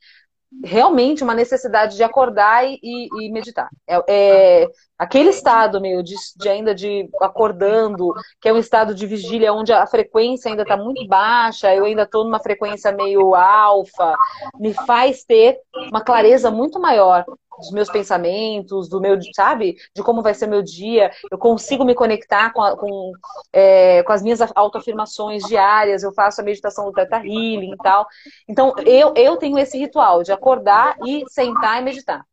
[0.65, 3.69] realmente uma necessidade de acordar e, e meditar.
[3.87, 9.07] É, é, aquele estado meio de, de, ainda de acordando, que é um estado de
[9.07, 14.15] vigília onde a frequência ainda está muito baixa, eu ainda estou numa frequência meio alfa,
[14.59, 15.59] me faz ter
[15.91, 17.25] uma clareza muito maior
[17.59, 21.11] dos meus pensamentos, do meu, sabe, de como vai ser meu dia.
[21.31, 23.13] Eu consigo me conectar com, a, com,
[23.53, 26.03] é, com as minhas autoafirmações diárias.
[26.03, 28.07] Eu faço a meditação do Teta Healing e tal.
[28.49, 32.25] Então, eu, eu tenho esse ritual de acordar e sentar e meditar.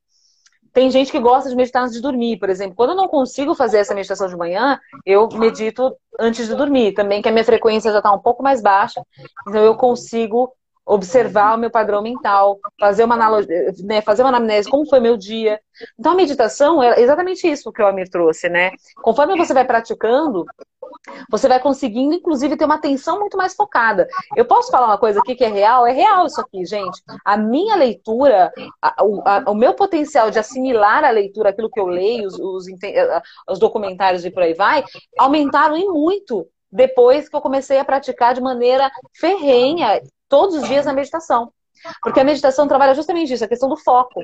[0.73, 2.75] Tem gente que gosta de meditar antes de dormir, por exemplo.
[2.75, 7.21] Quando eu não consigo fazer essa meditação de manhã, eu medito antes de dormir também,
[7.21, 9.05] que a minha frequência já está um pouco mais baixa.
[9.47, 10.51] Então eu consigo
[10.85, 15.15] observar o meu padrão mental, fazer uma analogia, né, fazer uma anamnese, como foi meu
[15.15, 15.59] dia.
[15.97, 18.71] Então a meditação é exatamente isso que o Amir trouxe, né?
[19.01, 20.45] Conforme você vai praticando,
[21.29, 24.07] você vai conseguindo, inclusive, ter uma atenção muito mais focada.
[24.35, 25.87] Eu posso falar uma coisa aqui que é real?
[25.87, 27.01] É real isso aqui, gente.
[27.25, 31.87] A minha leitura, a, a, o meu potencial de assimilar a leitura, aquilo que eu
[31.87, 32.65] leio, os, os,
[33.49, 34.83] os documentários e por aí vai,
[35.17, 40.85] aumentaram em muito depois que eu comecei a praticar de maneira ferrenha todos os dias
[40.85, 41.53] na meditação.
[42.01, 44.23] Porque a meditação trabalha justamente isso, a questão do foco.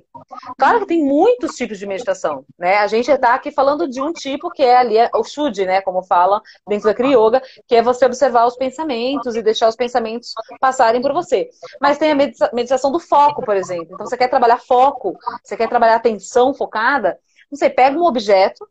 [0.57, 2.77] Claro que tem muitos tipos de meditação, né?
[2.77, 5.81] A gente está aqui falando de um tipo que é ali é o Shuddhi, né?
[5.81, 9.75] Como fala dentro da Kriya Yoga, que é você observar os pensamentos e deixar os
[9.75, 11.49] pensamentos passarem por você.
[11.81, 12.15] Mas tem a
[12.53, 13.89] meditação do foco, por exemplo.
[13.93, 17.19] Então você quer trabalhar foco, você quer trabalhar atenção focada,
[17.51, 18.65] você pega um objeto,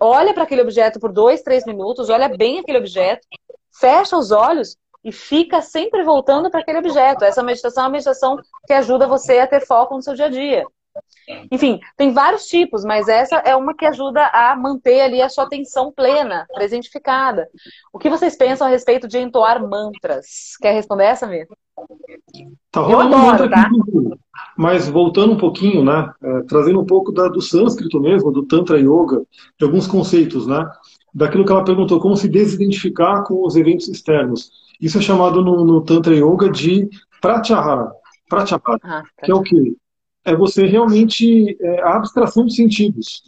[0.00, 3.26] olha para aquele objeto por dois, três minutos, olha bem aquele objeto,
[3.78, 7.24] fecha os olhos e fica sempre voltando para aquele objeto.
[7.24, 10.30] Essa meditação é uma meditação que ajuda você a ter foco no seu dia a
[10.30, 10.64] dia.
[11.50, 15.44] Enfim, tem vários tipos, mas essa é uma que ajuda a manter ali a sua
[15.44, 17.48] atenção plena, presentificada.
[17.92, 20.56] O que vocês pensam a respeito de entoar mantras?
[20.60, 21.48] Quer responder essa, Mir?
[22.70, 23.62] Tá rolando adoro, tá?
[23.62, 23.76] aqui,
[24.56, 26.12] mas voltando um pouquinho, né?
[26.22, 29.22] É, trazendo um pouco da, do sânscrito mesmo, do Tantra Yoga,
[29.58, 30.68] de alguns conceitos, né?
[31.14, 34.50] Daquilo que ela perguntou, como se desidentificar com os eventos externos.
[34.80, 36.88] Isso é chamado no, no Tantra Yoga de
[37.20, 37.90] pratyahara.
[38.28, 39.74] Pratyahara, ah, que é o quê?
[40.24, 43.22] É você realmente, é, a abstração dos sentidos.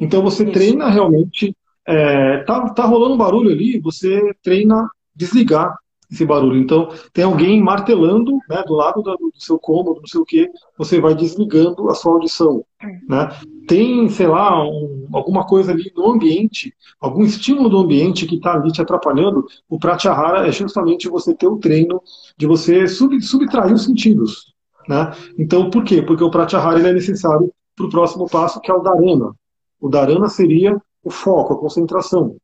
[0.00, 0.52] Então você Isso.
[0.52, 1.54] treina realmente,
[1.86, 5.76] é, tá, tá rolando um barulho ali, você treina desligar.
[6.10, 6.58] Esse barulho.
[6.58, 11.00] Então, tem alguém martelando né, do lado do, seu cômodo, não sei o que, você
[11.00, 12.64] vai desligando a sua audição.
[13.08, 13.28] Né?
[13.66, 18.54] Tem, sei lá, um, alguma coisa ali no ambiente, algum estímulo do ambiente que está
[18.54, 22.00] ali te atrapalhando, o Pratyahara é justamente você ter o treino
[22.36, 24.54] de você sub, subtrair os sentidos.
[24.88, 25.10] Né?
[25.38, 26.02] Então, por quê?
[26.02, 29.34] Porque o Pratyahara ele é necessário para o próximo passo, que é o Dharana.
[29.80, 32.36] O Dharana seria o foco, a concentração.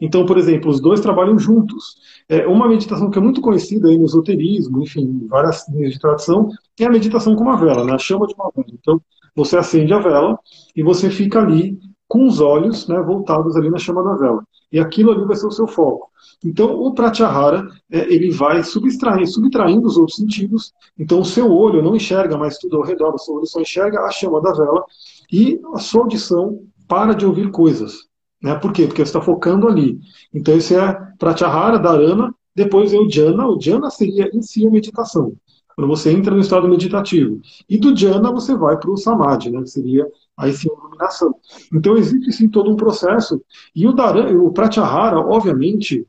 [0.00, 1.96] Então, por exemplo, os dois trabalham juntos.
[2.28, 6.48] É uma meditação que é muito conhecida aí no esoterismo, enfim, várias linhas de tradição,
[6.78, 7.92] é a meditação com uma vela, né?
[7.92, 8.66] a chama de uma vela.
[8.72, 9.00] Então,
[9.34, 10.38] você acende a vela
[10.74, 11.78] e você fica ali
[12.08, 14.42] com os olhos né, voltados ali na chama da vela.
[14.72, 16.10] E aquilo ali vai ser o seu foco.
[16.44, 20.72] Então, o Pratyahara, é, ele vai subtraindo, subtraindo os outros sentidos.
[20.98, 24.00] Então, o seu olho não enxerga mais tudo ao redor, o seu olho só enxerga
[24.00, 24.84] a chama da vela
[25.32, 28.08] e a sua audição para de ouvir coisas.
[28.42, 28.54] Né?
[28.54, 28.86] Por quê?
[28.86, 29.98] Porque você está focando ali.
[30.32, 33.46] Então, isso é Pratyahara, Dharana, depois é o Jhana.
[33.46, 35.32] O Jhana seria em si a meditação.
[35.74, 37.40] Quando você entra no estado meditativo.
[37.68, 39.60] E do Jhana você vai para o Samadhi, né?
[39.62, 41.34] que seria aí sim a iluminação.
[41.72, 43.40] Então, existe sim todo um processo.
[43.74, 46.04] E o, Dharana, o Pratyahara, obviamente,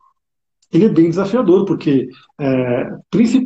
[0.72, 2.92] ele é bem desafiador, porque, é,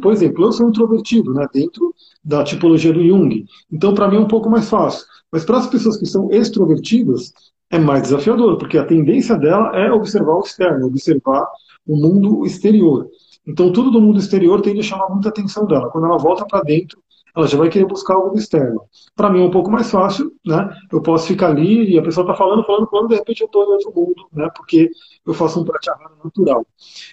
[0.02, 1.94] por exemplo, eu sou introvertido, né, dentro
[2.24, 3.46] da tipologia do Jung.
[3.72, 5.06] Então, para mim é um pouco mais fácil.
[5.34, 7.34] Mas para as pessoas que são extrovertidas,
[7.72, 11.48] é mais desafiador, porque a tendência dela é observar o externo, observar
[11.88, 13.10] o mundo exterior.
[13.46, 15.90] Então, tudo do mundo exterior tende a chamar muita atenção dela.
[15.90, 17.02] Quando ela volta para dentro,
[17.36, 18.84] ela já vai querer buscar algo externo.
[19.16, 20.70] Para mim é um pouco mais fácil, né?
[20.92, 23.64] Eu posso ficar ali e a pessoa está falando, falando, falando, de repente eu estou
[23.64, 24.48] em outro mundo, né?
[24.56, 24.88] Porque
[25.26, 26.64] eu faço um pratyahara natural.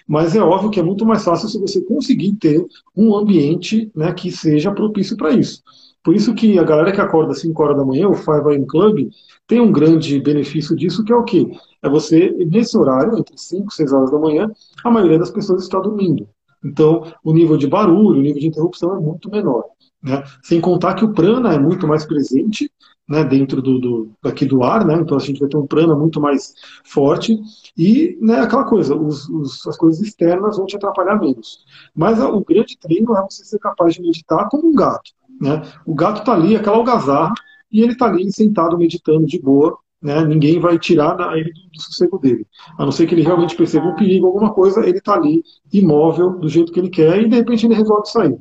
[0.07, 2.63] Mas é óbvio que é muito mais fácil se você conseguir ter
[2.95, 5.63] um ambiente né, que seja propício para isso.
[6.03, 8.65] Por isso que a galera que acorda às 5 horas da manhã, o 5 AM
[8.65, 9.09] Club,
[9.47, 11.49] tem um grande benefício disso, que é o quê?
[11.81, 14.51] É você, nesse horário, entre 5 e 6 horas da manhã,
[14.83, 16.27] a maioria das pessoas está dormindo.
[16.63, 19.65] Então, o nível de barulho, o nível de interrupção é muito menor.
[20.01, 20.23] Né?
[20.41, 22.71] Sem contar que o prana é muito mais presente
[23.07, 24.95] né, dentro do, do, daqui do ar, né?
[24.95, 27.37] então a gente vai ter um prana muito mais forte
[27.77, 31.65] e né, aquela coisa, os, os, as coisas externas vão te atrapalhar menos.
[31.93, 35.11] Mas a, o grande treino é você ser capaz de meditar como um gato.
[35.41, 35.61] Né?
[35.85, 37.33] O gato está ali, aquela algazarra,
[37.71, 40.23] e ele está ali sentado meditando de boa, né?
[40.23, 42.45] ninguém vai tirar ele do, do sossego dele.
[42.77, 46.37] A não ser que ele realmente perceba um perigo, alguma coisa, ele está ali imóvel,
[46.37, 48.37] do jeito que ele quer, e de repente ele resolve sair.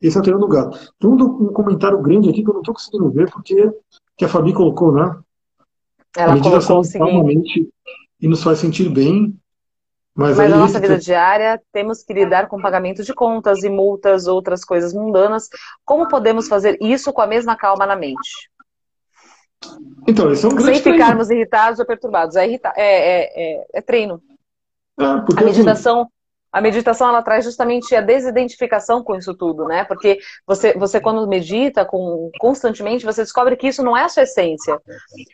[0.00, 0.76] Esse é o treino do gato.
[0.98, 3.70] Tem um, comentário grande aqui que eu não estou conseguindo ver, porque
[4.16, 5.16] que a Fabi colocou, né?
[6.16, 7.68] Ela a meditação calmamente
[8.20, 9.34] e nos faz sentir bem.
[10.14, 14.26] Mas, mas na nossa vida diária temos que lidar com pagamento de contas e multas,
[14.26, 15.48] outras coisas mundanas.
[15.84, 18.50] Como podemos fazer isso com a mesma calma na mente?
[20.06, 21.42] Então, esse é um grande Sem ficarmos treino.
[21.42, 22.34] irritados ou perturbados.
[22.36, 24.20] É, irrita é, é, é, é treino.
[24.98, 26.10] É, a assim, meditação
[26.52, 29.84] a meditação ela traz justamente a desidentificação com isso tudo, né?
[29.84, 34.24] Porque você, você quando medita com, constantemente, você descobre que isso não é a sua
[34.24, 34.78] essência.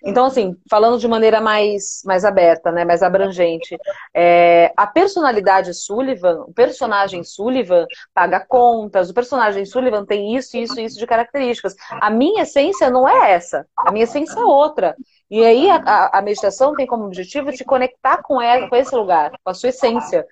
[0.04, 2.84] Então, assim, falando de maneira mais, mais aberta, né?
[2.84, 3.76] Mais abrangente,
[4.14, 10.78] é, a personalidade Sullivan, o personagem Sullivan paga contas, o personagem Sullivan tem isso, isso,
[10.78, 11.74] isso de características.
[12.00, 13.66] A minha essência não é essa.
[13.76, 14.94] A minha essência é outra.
[15.30, 19.32] E aí a, a, meditação tem como objetivo te conectar com ela, com esse lugar,
[19.42, 20.24] com a sua essência.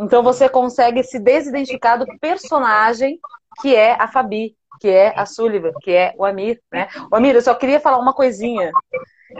[0.00, 3.18] Então você consegue se desidentificar do personagem
[3.62, 6.88] que é a Fabi, que é a Sullivan, que é o Amir, né?
[7.10, 8.70] O Amir, eu só queria falar uma coisinha.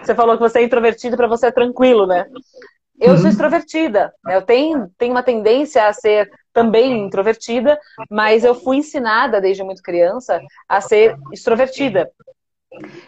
[0.02, 2.26] Você falou que você é introvertido para você é tranquilo, né?
[3.00, 3.30] Eu sou uhum.
[3.30, 4.12] extrovertida.
[4.24, 4.36] Né?
[4.36, 7.78] Eu tenho, tenho uma tendência a ser também introvertida,
[8.10, 12.10] mas eu fui ensinada desde muito criança a ser extrovertida.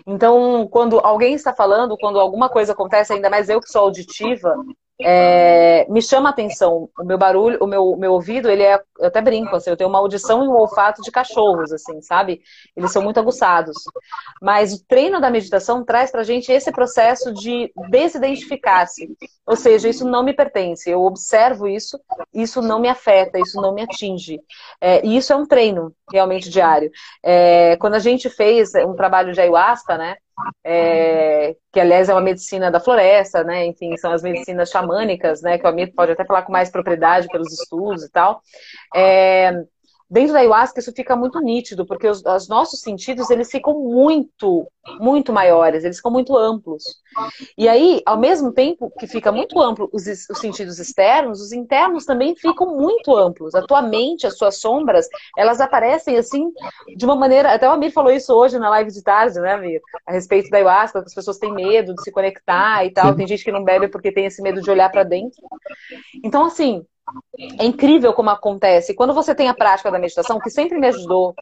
[0.06, 4.56] Então, quando alguém está falando, quando alguma coisa acontece, ainda mais eu que sou auditiva,
[5.02, 6.88] é, me chama a atenção.
[6.98, 9.88] O meu barulho, o meu, meu ouvido, ele é, eu até brinco, assim, eu tenho
[9.88, 12.40] uma audição e um olfato de cachorros, assim, sabe?
[12.76, 13.76] Eles são muito aguçados.
[14.40, 19.08] Mas o treino da meditação traz pra gente esse processo de desidentificar-se.
[19.46, 20.90] Ou seja, isso não me pertence.
[20.90, 21.98] Eu observo isso,
[22.32, 24.40] isso não me afeta, isso não me atinge.
[24.80, 26.90] É, e isso é um treino realmente diário.
[27.22, 30.16] É, quando a gente fez um trabalho de ayahuasca, né?
[30.64, 33.66] É, que aliás é uma medicina da floresta, né?
[33.66, 35.58] Enfim, são as medicinas xamânicas, né?
[35.58, 38.40] Que o Amir pode até falar com mais propriedade pelos estudos e tal.
[38.94, 39.52] É,
[40.10, 44.66] Dentro da ayahuasca isso fica muito nítido, porque os, os, nossos sentidos eles ficam muito,
[44.98, 46.82] muito maiores, eles ficam muito amplos.
[47.56, 52.04] E aí, ao mesmo tempo que fica muito amplo os, os sentidos externos, os internos
[52.04, 53.54] também ficam muito amplos.
[53.54, 55.06] A tua mente, as suas sombras,
[55.38, 56.50] elas aparecem assim
[56.96, 57.54] de uma maneira.
[57.54, 59.80] Até o Amir falou isso hoje na live de tarde, né, Amir?
[60.04, 63.14] A respeito da ayahuasca, que as pessoas têm medo de se conectar e tal.
[63.14, 65.40] Tem gente que não bebe porque tem esse medo de olhar para dentro.
[66.24, 66.84] Então, assim,
[67.58, 68.94] é incrível como acontece.
[68.94, 71.34] Quando você tem a prática da meditação, que sempre me ajudou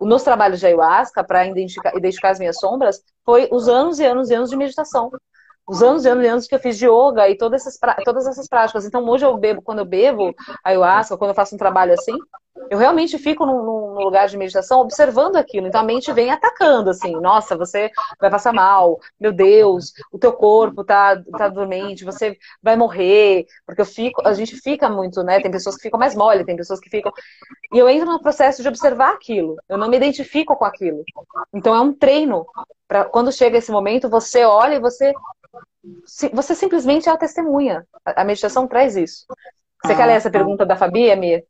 [0.00, 4.30] nos trabalhos de ayahuasca para identificar, identificar as minhas sombras, foi os anos e anos
[4.30, 5.10] e anos de meditação
[5.66, 8.48] os anos e anos e anos que eu fiz yoga e todas essas, todas essas
[8.48, 8.84] práticas.
[8.84, 12.16] Então, hoje eu bebo, quando eu bebo ayahuasca, quando eu faço um trabalho assim,
[12.68, 15.66] eu realmente fico num, num, lugar de meditação observando aquilo.
[15.66, 20.32] Então, a mente vem atacando, assim, nossa, você vai passar mal, meu Deus, o teu
[20.32, 25.40] corpo tá, tá dormente, você vai morrer, porque eu fico, a gente fica muito, né?
[25.40, 27.12] Tem pessoas que ficam mais mole, tem pessoas que ficam.
[27.72, 29.56] E eu entro no processo de observar aquilo.
[29.68, 31.02] Eu não me identifico com aquilo.
[31.54, 32.46] Então, é um treino.
[32.86, 35.12] Pra, quando chega esse momento, você olha e você
[36.32, 37.86] você simplesmente é a testemunha.
[38.04, 39.26] A meditação traz isso.
[39.84, 41.44] Você ah, quer ler essa pergunta da Fabi, Amir?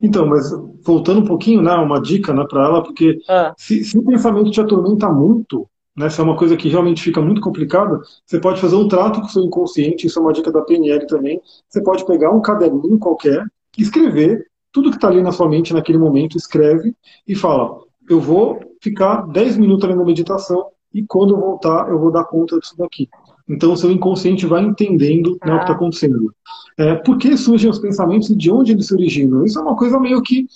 [0.00, 0.50] Então, mas
[0.84, 3.52] voltando um pouquinho, né, uma dica né, para ela, porque ah.
[3.56, 7.20] se, se, o pensamento te atormenta muito, né, se é uma coisa que realmente fica
[7.20, 10.52] muito complicada, você pode fazer um trato com o seu inconsciente, isso é uma dica
[10.52, 11.40] da PNL também.
[11.68, 13.44] Você pode pegar um caderninho qualquer,
[13.76, 16.94] escrever tudo que está ali na sua mente naquele momento, escreve
[17.26, 21.98] e fala: eu vou ficar 10 minutos ali na meditação e quando eu voltar eu
[21.98, 23.08] vou dar conta disso daqui.
[23.48, 25.76] Então o seu inconsciente vai entendendo né, o que está ah.
[25.76, 26.34] acontecendo.
[26.76, 29.44] É, por que surgem os pensamentos e de onde eles se originam?
[29.44, 30.46] Isso é uma coisa meio que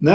[0.00, 0.14] né,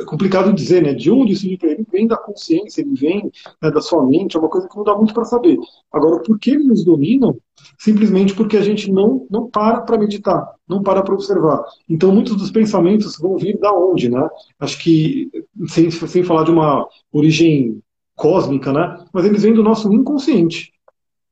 [0.00, 0.92] é complicado dizer, né?
[0.92, 3.30] De onde isso ele vem da consciência, ele vem
[3.62, 5.58] né, da sua mente, é uma coisa que não dá muito para saber.
[5.92, 7.36] Agora, por que eles nos dominam?
[7.78, 11.64] Simplesmente porque a gente não, não para para meditar, não para para observar.
[11.88, 14.28] Então, muitos dos pensamentos vão vir da onde, né?
[14.58, 15.30] Acho que,
[15.68, 17.80] sem, sem falar de uma origem
[18.16, 19.04] cósmica, né?
[19.12, 20.72] Mas eles vêm do nosso inconsciente.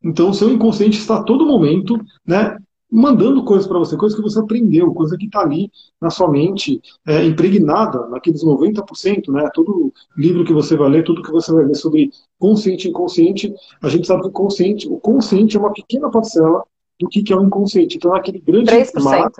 [0.02, 2.58] Então, o seu inconsciente está a todo momento, né?
[2.90, 6.82] Mandando coisas para você, coisas que você aprendeu, coisa que está ali na sua mente,
[7.06, 9.48] é, impregnada naqueles 90%, né?
[9.54, 13.54] Todo livro que você vai ler, tudo que você vai ler sobre consciente e inconsciente,
[13.80, 16.62] a gente sabe que o consciente, o consciente é uma pequena parcela
[17.00, 17.96] do que, que é o inconsciente.
[17.96, 19.02] Então, naquele grande 3%.
[19.02, 19.30] mar,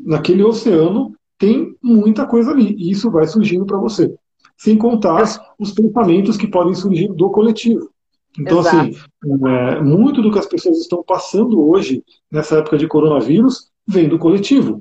[0.00, 2.74] naquele oceano, tem muita coisa ali.
[2.78, 4.14] E isso vai surgindo para você
[4.62, 5.24] sem contar
[5.58, 7.90] os pensamentos que podem surgir do coletivo.
[8.38, 9.10] Então, assim, Exato.
[9.24, 14.08] assim, é, muito do que as pessoas estão passando hoje, nessa época de coronavírus, vem
[14.08, 14.80] do coletivo.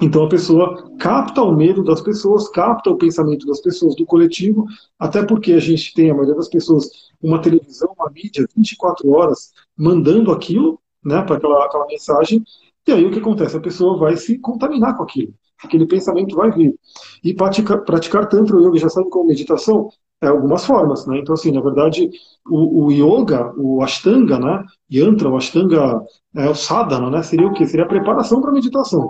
[0.00, 4.64] Então a pessoa capta o medo das pessoas, capta o pensamento das pessoas do coletivo,
[4.96, 6.88] até porque a gente tem, a maioria das pessoas,
[7.20, 12.44] uma televisão, uma mídia, 24 horas mandando aquilo, né, para aquela, aquela mensagem,
[12.86, 13.56] e aí o que acontece?
[13.56, 15.34] A pessoa vai se contaminar com aquilo
[15.66, 16.74] aquele pensamento vai vir.
[17.22, 19.88] E praticar, praticar Tantra Yoga, já sabe como meditação?
[20.20, 21.18] É algumas formas, né?
[21.18, 22.10] Então, assim, na verdade,
[22.48, 24.64] o, o Yoga, o Ashtanga, né?
[24.90, 26.02] Yantra, o Ashtanga,
[26.34, 27.22] é, o Sadhana, né?
[27.22, 27.66] Seria o quê?
[27.66, 29.08] Seria a preparação para a meditação.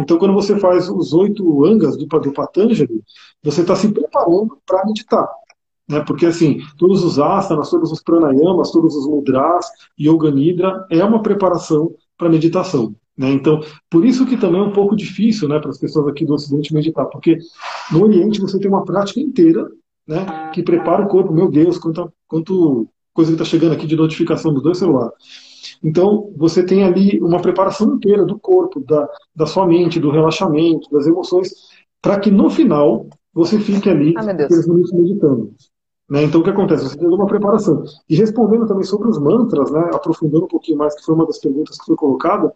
[0.00, 3.02] Então, quando você faz os oito angas do, do Patanjali,
[3.42, 5.28] você está se preparando para meditar.
[5.88, 6.00] Né?
[6.06, 9.66] Porque, assim, todos os asanas, todos os pranayamas, todos os mudras,
[9.98, 12.94] Yoga Nidra, é uma preparação para meditação.
[13.16, 13.30] Né?
[13.30, 16.34] Então, por isso que também é um pouco difícil né, para as pessoas aqui do
[16.34, 17.38] Ocidente meditar, porque
[17.90, 19.70] no Oriente você tem uma prática inteira
[20.06, 21.32] né, que prepara o corpo.
[21.32, 25.12] Meu Deus, quanto, quanto coisa que está chegando aqui de notificação dos dois celulares.
[25.82, 30.88] Então, você tem ali uma preparação inteira do corpo, da, da sua mente, do relaxamento,
[30.90, 31.50] das emoções,
[32.00, 34.22] para que no final você fique ali ah,
[34.66, 35.54] minutos meditando.
[36.12, 36.24] Né?
[36.24, 36.82] Então, o que acontece?
[36.82, 37.84] Você tem uma preparação.
[38.06, 41.38] E respondendo também sobre os mantras, né, aprofundando um pouquinho mais, que foi uma das
[41.38, 42.52] perguntas que foi colocada,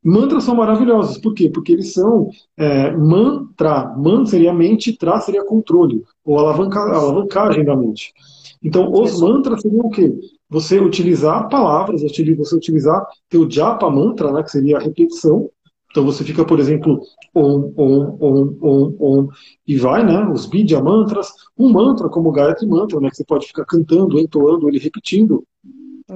[0.00, 1.18] mantras são maravilhosos.
[1.18, 1.50] Por quê?
[1.50, 3.92] Porque eles são é, mantra.
[3.96, 8.14] Man seria mente, tra seria controle, ou alavanca, alavancagem da mente.
[8.62, 10.14] Então, os mantras seriam o quê?
[10.48, 15.50] Você utilizar palavras, você utilizar teu japa mantra, né, que seria a repetição,
[15.90, 17.00] então você fica, por exemplo,
[17.34, 19.28] om, om, om, om, om,
[19.66, 20.24] e vai, né?
[20.28, 23.10] Os Bidya mantras, um mantra como o Gayatri Mantra, né?
[23.10, 25.44] Que você pode ficar cantando, entoando, ele repetindo.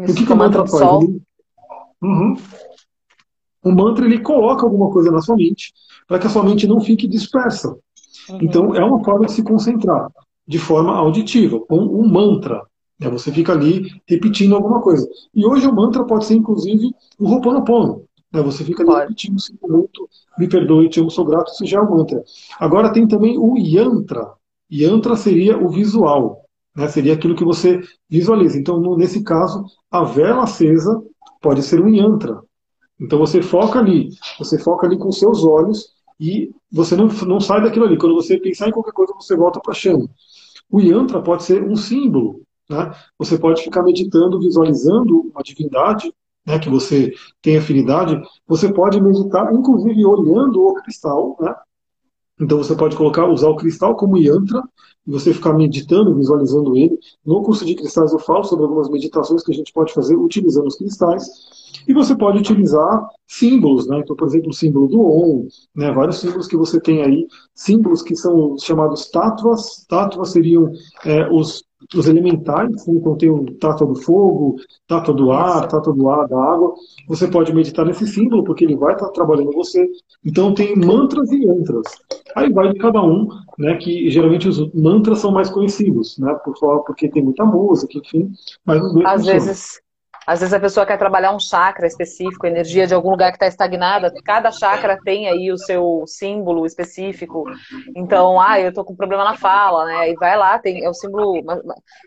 [0.02, 1.02] Isso, o que, que o mantra faz?
[1.02, 1.20] Ele...
[2.02, 2.36] Uhum.
[3.64, 5.72] O mantra ele coloca alguma coisa na sua mente
[6.06, 7.76] para que a sua mente não fique dispersa.
[8.28, 8.38] Uhum.
[8.42, 10.08] Então é uma forma de se concentrar
[10.46, 12.62] de forma auditiva, com um mantra.
[13.00, 13.08] Né?
[13.08, 15.08] Você fica ali repetindo alguma coisa.
[15.34, 18.04] E hoje o mantra pode ser inclusive o Ho'oponopono.
[18.34, 18.42] Né?
[18.42, 21.88] Você fica ali repetindo minutos, me perdoe, te amo, sou grato, isso já é o
[21.88, 22.22] mantra.
[22.58, 24.32] Agora tem também o yantra.
[24.70, 26.44] Yantra seria o visual,
[26.76, 26.88] né?
[26.88, 27.80] seria aquilo que você
[28.10, 28.58] visualiza.
[28.58, 31.00] Então, no, nesse caso, a vela acesa
[31.40, 32.42] pode ser um yantra.
[33.00, 34.08] Então você foca ali,
[34.38, 37.98] você foca ali com seus olhos e você não, não sai daquilo ali.
[37.98, 40.08] Quando você pensar em qualquer coisa, você volta para a chama.
[40.70, 42.42] O yantra pode ser um símbolo.
[42.70, 42.92] Né?
[43.18, 46.12] Você pode ficar meditando, visualizando uma divindade
[46.46, 51.54] né, que você tem afinidade, você pode meditar, inclusive olhando o cristal, né,
[52.40, 54.62] Então você pode colocar, usar o cristal como yantra
[55.06, 56.98] e você ficar meditando, visualizando ele.
[57.24, 60.66] No curso de cristais eu falo sobre algumas meditações que a gente pode fazer utilizando
[60.66, 61.24] os cristais.
[61.86, 63.98] E você pode utilizar símbolos, né?
[63.98, 65.92] Então, por exemplo, o símbolo do Om, né?
[65.92, 69.84] vários símbolos que você tem aí, símbolos que são chamados tátuas.
[69.88, 70.72] Tátuas seriam
[71.04, 71.64] é, os
[71.94, 74.56] os elementais, então tem o tátua do fogo,
[74.86, 76.74] tátua do ar, tátua do ar, da água.
[77.08, 79.86] Você pode meditar nesse símbolo, porque ele vai estar trabalhando você.
[80.24, 81.86] Então tem mantras e yantras.
[82.34, 83.28] Aí vai de cada um,
[83.58, 83.76] né?
[83.76, 86.34] Que geralmente os mantras são mais conhecidos, né?
[86.44, 86.54] Por,
[86.84, 88.30] porque tem muita música, enfim.
[88.64, 89.44] Mas os dois Às funcionam.
[89.44, 89.83] vezes
[90.26, 93.46] às vezes a pessoa quer trabalhar um chakra específico, energia de algum lugar que está
[93.46, 94.12] estagnada.
[94.24, 97.44] Cada chakra tem aí o seu símbolo específico.
[97.94, 100.10] Então, ah, eu estou com problema na fala, né?
[100.10, 101.42] E vai lá, tem é o símbolo,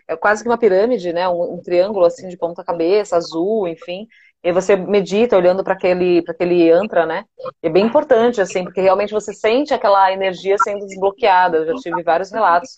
[0.06, 1.28] é quase que uma pirâmide, né?
[1.28, 4.06] Um, um triângulo assim de ponta cabeça, azul, enfim.
[4.42, 7.24] E você medita olhando para aquele, aquele yantra, né?
[7.60, 11.58] É bem importante, assim, porque realmente você sente aquela energia sendo desbloqueada.
[11.58, 12.76] Eu já tive vários relatos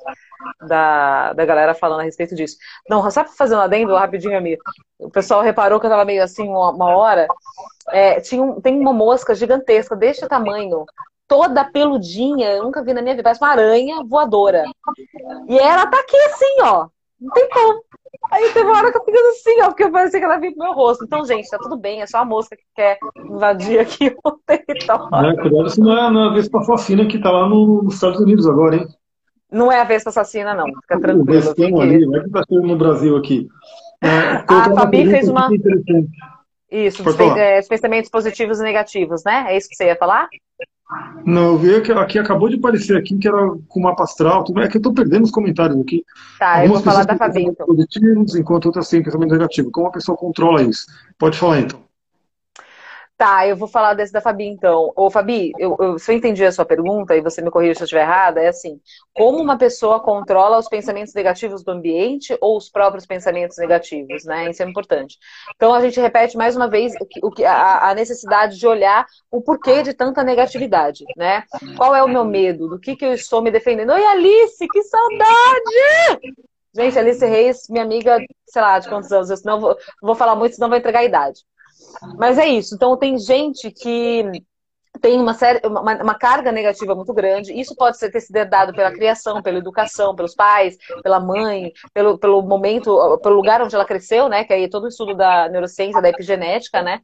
[0.67, 2.57] da, da galera falando a respeito disso.
[2.89, 4.59] Não, só para fazer um adendo rapidinho, Amir.
[4.99, 7.27] O pessoal reparou que eu tava meio assim uma, uma hora.
[7.91, 10.87] É, tinha um, tem uma mosca gigantesca, deste tamanho,
[11.29, 14.65] toda peludinha, eu nunca vi na minha vida, parece uma aranha voadora.
[15.49, 16.89] E ela tá aqui assim, ó.
[17.21, 17.85] Não tem como.
[18.31, 20.53] Aí teve uma hora que eu fiquei assim, ó, porque eu parecia que ela vinha
[20.53, 21.05] pro meu rosto.
[21.05, 25.31] Então, gente, tá tudo bem, é só a mosca que quer invadir aqui o território.
[25.31, 27.95] É, cuidado se não é, não é a Vespa assassina que tá lá no, nos
[27.95, 28.89] Estados Unidos agora, hein?
[29.51, 30.67] Não é a Vespa assassina, não.
[30.67, 31.23] Fica tranquilo.
[31.23, 33.49] O Vespão ali, vai que tá chegando no Brasil aqui.
[34.03, 35.49] É, a Fabi fez uma.
[36.71, 37.61] Isso, dos é,
[38.11, 39.47] positivos e negativos, né?
[39.49, 40.29] É isso que você ia falar?
[41.25, 44.45] Não, eu vi que aqui acabou de aparecer aqui que era com mapa astral.
[44.59, 46.05] É que eu tô perdendo os comentários aqui.
[46.39, 47.67] Tá, Algumas eu vou falar da Fabi, então.
[47.67, 49.71] positivos, enquanto outras têm pensamento negativo.
[49.71, 50.87] Como a pessoa controla isso?
[51.19, 51.90] Pode falar, então.
[53.21, 54.95] Tá, eu vou falar desse da Fabi então.
[54.97, 57.83] Ô, Fabi, eu, eu, se eu entendi a sua pergunta, e você me corrija se
[57.83, 58.81] eu estiver errada, é assim:
[59.13, 64.49] como uma pessoa controla os pensamentos negativos do ambiente ou os próprios pensamentos negativos, né?
[64.49, 65.19] Isso é importante.
[65.55, 69.43] Então a gente repete mais uma vez o que, a, a necessidade de olhar o
[69.43, 71.45] porquê de tanta negatividade, né?
[71.77, 72.69] Qual é o meu medo?
[72.69, 73.93] Do que, que eu estou me defendendo?
[73.93, 76.33] Oi, Alice, que saudade!
[76.75, 78.17] Gente, Alice Reis, minha amiga,
[78.47, 81.05] sei lá, de quantos anos, eu não vou, vou falar muito, senão vai entregar a
[81.05, 81.41] idade.
[82.17, 82.75] Mas é isso.
[82.75, 84.25] Então tem gente que
[85.01, 87.59] tem uma, série, uma, uma, carga negativa muito grande.
[87.59, 92.19] Isso pode ser ter sido herdado pela criação, pela educação, pelos pais, pela mãe, pelo,
[92.19, 94.45] pelo momento, pelo lugar onde ela cresceu, né?
[94.45, 97.01] Que aí é todo o estudo da neurociência, da epigenética, né?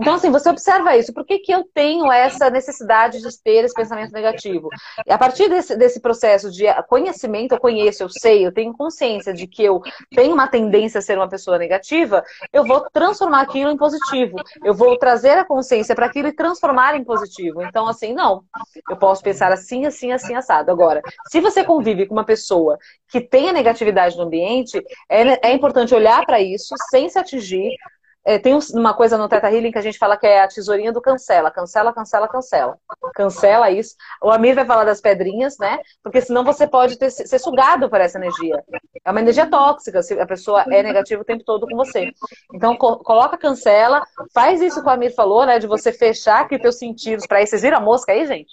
[0.00, 1.12] Então, assim, você observa isso.
[1.12, 4.68] Por que, que eu tenho essa necessidade de ter esse pensamento negativo?
[5.06, 9.34] E a partir desse, desse processo de conhecimento, eu conheço, eu sei, eu tenho consciência
[9.34, 9.82] de que eu
[10.14, 14.36] tenho uma tendência a ser uma pessoa negativa, eu vou transformar aquilo em positivo.
[14.64, 17.62] Eu vou trazer a consciência para aquilo e transformar em positivo.
[17.62, 18.42] Então, assim, não.
[18.88, 20.70] Eu posso pensar assim, assim, assim, assado.
[20.70, 22.78] Agora, se você convive com uma pessoa
[23.08, 27.76] que tem a negatividade no ambiente, é, é importante olhar para isso sem se atingir,
[28.24, 30.92] é, tem uma coisa no Teta Healing que a gente fala que é a tesourinha
[30.92, 31.50] do cancela.
[31.50, 32.78] Cancela, cancela, cancela.
[33.14, 33.94] Cancela isso.
[34.22, 35.78] O Amir vai falar das pedrinhas, né?
[36.02, 38.62] Porque senão você pode ter, ser sugado por essa energia.
[39.04, 42.10] É uma energia tóxica, se a pessoa é negativa o tempo todo com você.
[42.54, 44.02] Então, co coloca cancela,
[44.34, 45.58] faz isso que o Amir falou, né?
[45.58, 47.50] De você fechar aqui teus sentidos para isso.
[47.50, 48.52] Vocês viram a mosca aí, gente?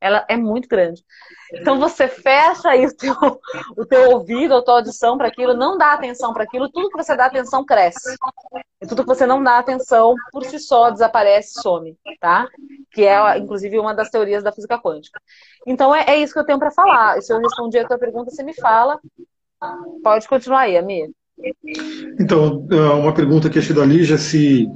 [0.00, 1.04] Ela é muito grande.
[1.52, 3.14] Então você fecha aí o teu,
[3.76, 6.96] o teu ouvido, a tua audição para aquilo, não dá atenção para aquilo, tudo que
[6.96, 8.16] você dá atenção cresce.
[8.80, 12.48] E tudo que você não dá atenção por si só desaparece, some, tá?
[12.92, 15.20] Que é, inclusive, uma das teorias da física quântica.
[15.66, 17.18] Então é, é isso que eu tenho para falar.
[17.18, 18.98] E se eu respondi a tua pergunta, você me fala.
[20.02, 21.10] Pode continuar aí, Amir.
[22.18, 24.66] Então, é uma pergunta que achei da Lígia, se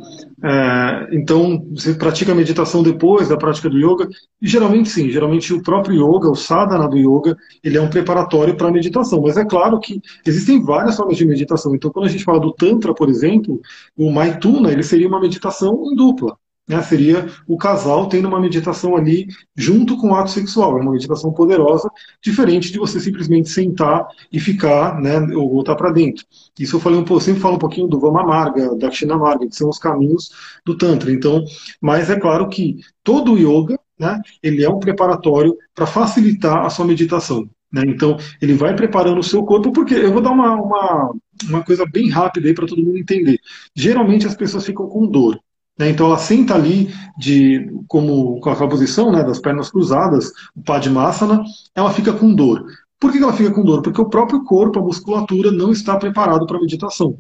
[0.43, 4.09] é, então você pratica meditação depois da prática do yoga?
[4.41, 8.57] E geralmente sim, geralmente o próprio yoga, o sadhana do yoga, ele é um preparatório
[8.57, 9.23] para a meditação.
[9.23, 11.75] Mas é claro que existem várias formas de meditação.
[11.75, 13.61] Então, quando a gente fala do tantra, por exemplo,
[13.97, 16.37] o maituna, ele seria uma meditação em dupla.
[16.67, 20.79] Né, seria o casal tendo uma meditação ali junto com o ato sexual.
[20.79, 21.91] É uma meditação poderosa,
[22.23, 26.25] diferente de você simplesmente sentar e ficar, né, ou voltar para dentro.
[26.59, 29.47] Isso eu falei um pouco, sempre falo um pouquinho do Vama Marga, da Kshina Marga,
[29.47, 30.31] que são os caminhos
[30.65, 31.13] do Tantra.
[31.13, 31.45] Então,
[31.83, 36.87] mas é claro que todo yoga, né, ele é um preparatório para facilitar a sua
[36.87, 37.47] meditação.
[37.75, 37.83] Né?
[37.89, 41.15] Então, ele vai preparando o seu corpo, porque eu vou dar uma, uma,
[41.49, 43.39] uma coisa bem rápida aí para todo mundo entender.
[43.75, 45.41] Geralmente as pessoas ficam com dor.
[45.79, 45.91] Né?
[45.91, 51.43] Então ela senta ali de, como, com a posição né, das pernas cruzadas, o Padmasana,
[51.75, 52.65] ela fica com dor.
[52.99, 53.83] Por que ela fica com dor?
[53.83, 57.19] Porque o próprio corpo, a musculatura, não está preparado para a meditação.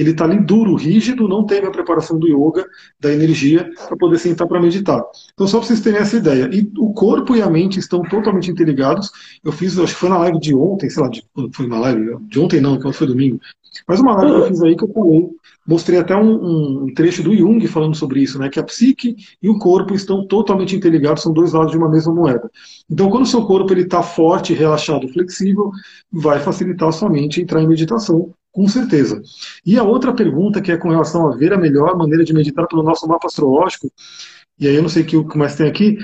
[0.00, 2.66] Ele está ali duro, rígido, não teve a preparação do yoga,
[2.98, 5.02] da energia, para poder sentar para meditar.
[5.34, 6.48] Então, só para vocês terem essa ideia.
[6.50, 9.10] E o corpo e a mente estão totalmente interligados.
[9.44, 11.22] Eu fiz, acho que foi na live de ontem, sei lá, de,
[11.52, 13.38] foi uma live de ontem não, que foi domingo.
[13.86, 15.30] Mas uma live que eu fiz aí que eu falei,
[15.66, 18.48] mostrei até um, um, trecho do Jung falando sobre isso, né?
[18.48, 22.14] Que a psique e o corpo estão totalmente interligados, são dois lados de uma mesma
[22.14, 22.50] moeda.
[22.90, 25.70] Então, quando o seu corpo ele está forte, relaxado, flexível,
[26.10, 29.20] vai facilitar a sua mente entrar em meditação, com certeza.
[29.64, 32.66] E a outra pergunta, que é com relação a ver a melhor maneira de meditar
[32.66, 33.90] pelo nosso mapa astrológico,
[34.58, 35.98] e aí eu não sei o que mais tem aqui,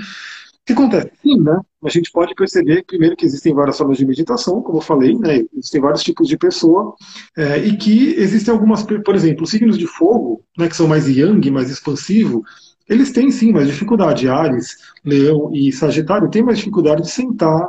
[0.67, 1.09] que acontece?
[1.23, 1.57] Sim, né?
[1.81, 5.45] A gente pode perceber, primeiro, que existem várias formas de meditação, como eu falei, né?
[5.55, 6.93] Existem vários tipos de pessoa,
[7.37, 11.07] é, e que existem algumas, por exemplo, os signos de fogo, né, que são mais
[11.07, 12.43] yang, mais expansivo,
[12.89, 14.27] eles têm sim mais dificuldade.
[14.27, 14.75] Ares,
[15.05, 17.65] Leão e Sagitário têm mais dificuldade de sentar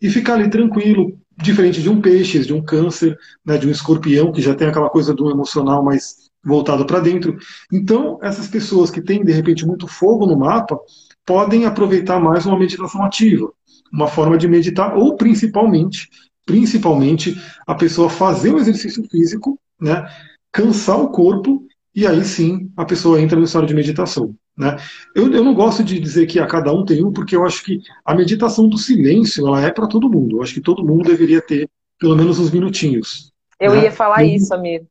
[0.00, 4.32] e ficar ali tranquilo, diferente de um peixe, de um câncer, né, de um escorpião,
[4.32, 7.36] que já tem aquela coisa do emocional mais voltado para dentro.
[7.72, 10.78] Então, essas pessoas que têm, de repente, muito fogo no mapa,
[11.24, 13.52] podem aproveitar mais uma meditação ativa,
[13.92, 16.08] uma forma de meditar, ou principalmente,
[16.44, 17.36] principalmente
[17.66, 20.08] a pessoa fazer o exercício físico, né,
[20.50, 21.67] cansar o corpo,
[21.98, 24.32] e aí sim a pessoa entra no estado de meditação.
[24.56, 24.76] Né?
[25.16, 27.64] Eu, eu não gosto de dizer que a cada um tem um, porque eu acho
[27.64, 30.36] que a meditação do silêncio ela é para todo mundo.
[30.36, 31.68] Eu acho que todo mundo deveria ter
[31.98, 33.32] pelo menos uns minutinhos.
[33.58, 33.82] Eu né?
[33.84, 34.86] ia falar isso, amigo.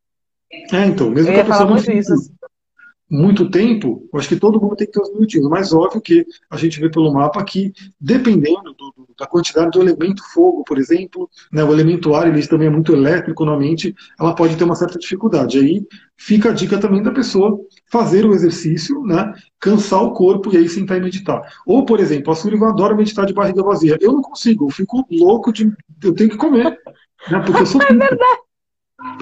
[0.51, 2.01] É, então, mesmo eu que a pessoa não fique,
[3.09, 5.49] muito tempo, eu acho que todo mundo tem que ter os minutinhos.
[5.49, 9.81] Mas óbvio que a gente vê pelo mapa que, dependendo do, do, da quantidade do
[9.81, 13.95] elemento fogo, por exemplo, né, o elemento ar ele também é muito elétrico na mente,
[14.19, 15.57] ela pode ter uma certa dificuldade.
[15.57, 15.85] Aí
[16.17, 17.57] fica a dica também da pessoa
[17.89, 21.41] fazer o exercício, né, cansar o corpo e aí sentar e meditar.
[21.65, 23.97] Ou, por exemplo, a Sullivan adora meditar de barriga vazia.
[24.01, 25.71] Eu não consigo, eu fico louco de.
[26.03, 26.77] Eu tenho que comer.
[27.31, 27.81] Né, porque eu sou.
[27.87, 28.46] é verdade.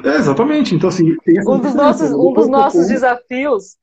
[0.03, 0.75] É, exatamente.
[0.75, 1.15] Então, assim,
[1.47, 3.77] um dos nossos, um dos nossos desafios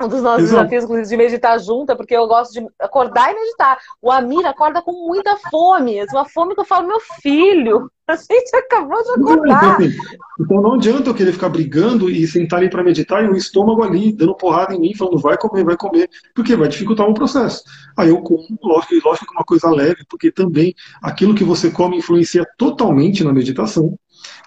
[0.00, 0.68] um dos nossos Exato.
[0.68, 3.78] desafios, inclusive, de meditar junto, porque eu gosto de acordar e meditar.
[4.02, 6.04] O Amir acorda com muita fome.
[6.12, 9.80] Uma fome que eu falo, meu filho, a gente acabou de acordar.
[9.80, 9.96] Então, assim,
[10.38, 13.82] então não adianta eu querer ficar brigando e sentar ali para meditar e o estômago
[13.82, 17.64] ali, dando porrada em mim, falando vai comer, vai comer, porque vai dificultar o processo.
[17.96, 21.70] Aí eu como, lógico, lógico que é uma coisa leve, porque também aquilo que você
[21.70, 23.98] come influencia totalmente na meditação.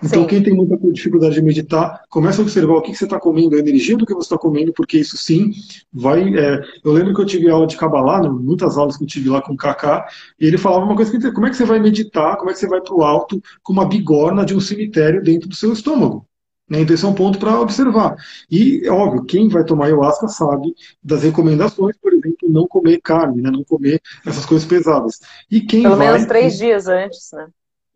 [0.03, 0.27] Então, Sim.
[0.27, 3.59] quem tem muita dificuldade de meditar, começa a observar o que, você está comendo, a
[3.59, 5.51] energia do que você está comendo, porque isso sim
[5.91, 6.21] vai.
[6.37, 6.61] É...
[6.83, 9.41] eu lembro que eu tive aula de Kabbalah, né, muitas aulas que eu tive lá
[9.41, 10.07] com o Kaká,
[10.39, 12.59] e ele falava uma coisa que como é que você vai meditar, como é que
[12.59, 16.25] você vai para o alto com uma bigorna de um cemitério dentro do seu estômago?
[16.69, 16.81] Né?
[16.81, 18.15] Então, esse é um ponto para observar.
[18.49, 23.41] E, é óbvio, quem vai tomar ayahuasca sabe das recomendações, por exemplo, não comer carne,
[23.41, 23.49] né?
[23.49, 25.19] não comer essas coisas pesadas.
[25.49, 26.11] E quem Pelo vai...
[26.11, 27.47] menos três dias antes, né?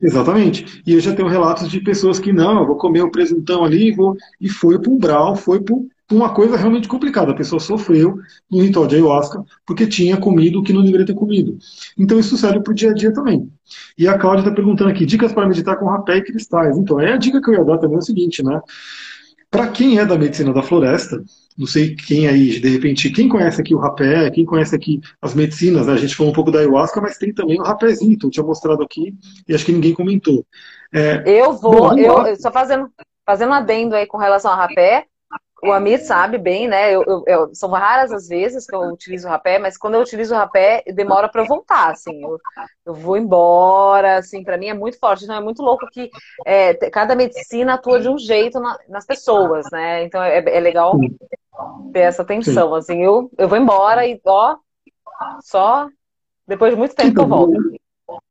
[0.03, 0.83] Exatamente.
[0.85, 3.91] E eu já tenho relatos de pessoas que não, eu vou comer o presuntão ali
[3.91, 4.17] vou...
[4.39, 5.75] e foi para um brau, foi para
[6.11, 7.31] uma coisa realmente complicada.
[7.31, 8.19] A pessoa sofreu
[8.51, 11.57] no ritual de ayahuasca porque tinha comido o que não deveria ter comido.
[11.97, 13.49] Então isso serve para o dia a dia também.
[13.97, 16.77] E a Cláudia está perguntando aqui, dicas para meditar com rapé e cristais.
[16.77, 18.59] Então, é a dica que eu ia dar também é o seguinte, né?
[19.53, 21.23] Para quem é da medicina da floresta,
[21.55, 25.35] não sei quem aí, de repente, quem conhece aqui o rapé, quem conhece aqui as
[25.35, 25.93] medicinas, né?
[25.93, 28.43] a gente falou um pouco da ayahuasca, mas tem também o rapézinho, então eu tinha
[28.43, 29.13] mostrado aqui
[29.47, 30.43] e acho que ninguém comentou.
[30.91, 32.89] É, eu vou, bom, eu, só fazendo,
[33.23, 35.05] fazendo um adendo aí com relação ao rapé,
[35.63, 36.93] o Amir sabe bem, né?
[36.93, 40.01] Eu, eu, eu, são raras as vezes que eu utilizo o rapé, mas quando eu
[40.01, 42.21] utilizo o rapé, demora para voltar, assim.
[42.85, 45.23] Eu, vou embora, assim, para mim é muito forte.
[45.23, 46.09] Então é muito louco que
[46.45, 50.03] é, cada medicina atua de um jeito na, nas pessoas, né?
[50.03, 50.99] Então é, é legal
[51.91, 52.77] ter essa atenção, Sim.
[52.77, 53.03] assim.
[53.03, 54.57] Eu, eu vou embora e, ó,
[55.41, 55.87] só
[56.47, 57.53] depois de muito tempo que eu volto.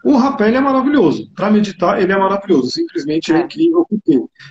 [0.05, 1.31] O rapé é maravilhoso.
[1.35, 2.71] Para meditar, ele é maravilhoso.
[2.71, 3.87] Simplesmente é, é incrível.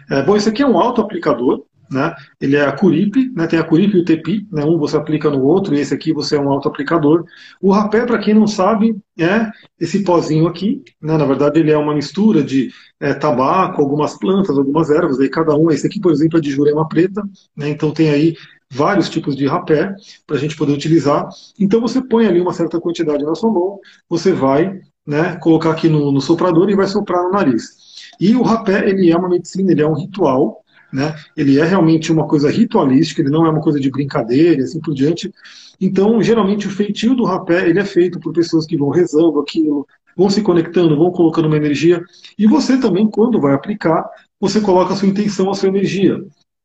[0.09, 1.65] É, bom, esse aqui é um auto-aplicador.
[1.91, 2.15] Né?
[2.39, 3.45] Ele é a Curipe, né?
[3.47, 4.63] tem a Curipe e o Tepi, né?
[4.63, 7.25] um você aplica no outro, e esse aqui você é um auto-aplicador.
[7.61, 11.17] O rapé, para quem não sabe, é esse pozinho aqui, né?
[11.17, 15.53] na verdade ele é uma mistura de é, tabaco, algumas plantas, algumas ervas, aí cada
[15.53, 17.21] um, esse aqui por exemplo é de jurema preta,
[17.57, 17.67] né?
[17.67, 18.35] então tem aí
[18.71, 19.93] vários tipos de rapé
[20.25, 21.27] para a gente poder utilizar.
[21.59, 25.89] Então você põe ali uma certa quantidade na sua mão, você vai né, colocar aqui
[25.89, 27.81] no, no soprador e vai soprar no nariz.
[28.19, 30.60] E o rapé, ele é uma medicina, ele é um ritual,
[30.91, 31.15] né?
[31.35, 34.79] Ele é realmente uma coisa ritualística, ele não é uma coisa de brincadeira e assim
[34.79, 35.31] por diante.
[35.79, 39.87] Então, geralmente, o feitio do rapé ele é feito por pessoas que vão rezando aquilo,
[40.15, 42.03] vão se conectando, vão colocando uma energia.
[42.37, 44.07] E você também, quando vai aplicar,
[44.39, 46.17] você coloca a sua intenção, a sua energia.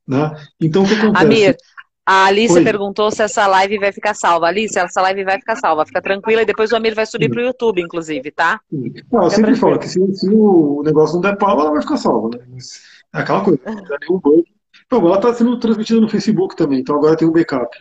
[0.06, 0.32] Né?
[0.60, 1.24] Então, o que acontece?
[1.24, 1.56] Amir,
[2.08, 2.62] a Alice Oi.
[2.62, 4.46] perguntou se essa live vai ficar salva.
[4.46, 7.40] Alice, essa live vai ficar salva, fica tranquila e depois o Amir vai subir para
[7.40, 8.60] o YouTube, inclusive, tá?
[9.10, 11.96] Não, eu sempre falo que se, se, o negócio não der pau, ela vai ficar
[11.96, 12.44] salva, né?
[12.48, 12.80] Mas
[13.20, 14.44] aquela coisa, não dá nenhum bug.
[14.86, 17.76] Então, ela está sendo transmitida no Facebook também, então agora tem um backup.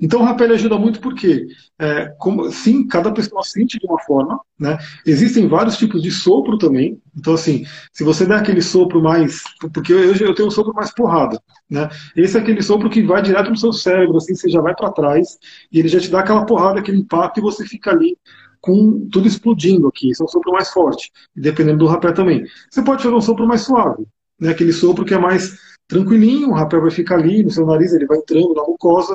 [0.00, 1.46] Então o rapel ajuda muito porque,
[1.78, 4.78] é, como, sim, cada pessoa sente de uma forma, né?
[5.06, 7.00] Existem vários tipos de sopro também.
[7.16, 9.42] Então, assim, se você der aquele sopro mais.
[9.72, 11.88] Porque eu, eu tenho um sopro mais porrada, né?
[12.16, 14.90] Esse é aquele sopro que vai direto no seu cérebro, assim, você já vai para
[14.90, 15.38] trás,
[15.70, 18.16] e ele já te dá aquela porrada, aquele impacto, e você fica ali
[18.60, 20.10] com tudo explodindo aqui.
[20.10, 22.44] Esse é um sopro mais forte, dependendo do rapé também.
[22.70, 24.04] Você pode fazer um sopro mais suave,
[24.40, 24.50] né?
[24.50, 25.58] aquele sopro que é mais
[25.90, 29.14] tranquilinho, o rapé vai ficar ali no seu nariz, ele vai entrando na mucosa,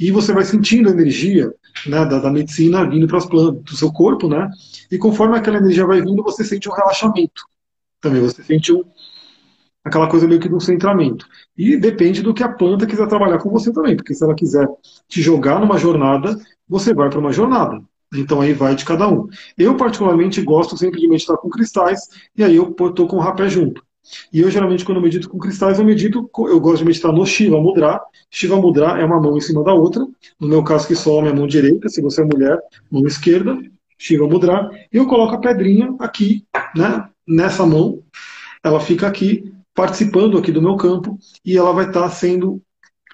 [0.00, 1.52] e você vai sentindo a energia
[1.86, 4.50] né, da, da, medicina vindo para as plantas, do seu corpo, né?
[4.90, 7.42] E conforme aquela energia vai vindo, você sente um relaxamento.
[8.00, 8.82] Também você sente um,
[9.84, 11.26] aquela coisa meio que de um centramento.
[11.56, 14.66] E depende do que a planta quiser trabalhar com você também, porque se ela quiser
[15.06, 17.82] te jogar numa jornada, você vai para uma jornada.
[18.14, 19.28] Então aí vai de cada um.
[19.58, 22.00] Eu particularmente gosto sempre de meditar com cristais,
[22.34, 23.84] e aí eu estou com o rapé junto.
[24.32, 27.24] E eu geralmente quando eu medito com cristais, eu medito, eu gosto de meditar no
[27.24, 28.00] Shiva Mudra.
[28.30, 30.06] Shiva Mudra é uma mão em cima da outra.
[30.38, 32.58] No meu caso que só é a mão direita, se você é mulher,
[32.90, 33.58] mão esquerda,
[33.98, 34.70] Shiva Mudra.
[34.92, 36.44] E eu coloco a pedrinha aqui,
[36.76, 38.02] né, nessa mão.
[38.62, 42.62] Ela fica aqui participando aqui do meu campo e ela vai estar tá sendo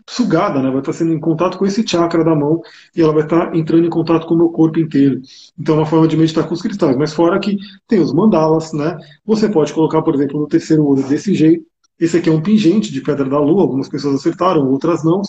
[0.09, 0.71] sugada, né?
[0.71, 2.61] vai estar sendo em contato com esse chakra da mão
[2.95, 5.21] e ela vai estar entrando em contato com o meu corpo inteiro.
[5.59, 6.97] Então é uma forma de meditar com os cristais.
[6.97, 8.97] Mas fora que tem os mandalas, né?
[9.25, 11.65] Você pode colocar, por exemplo, no terceiro olho desse jeito.
[11.99, 15.21] Esse aqui é um pingente de pedra da lua, algumas pessoas acertaram, outras não.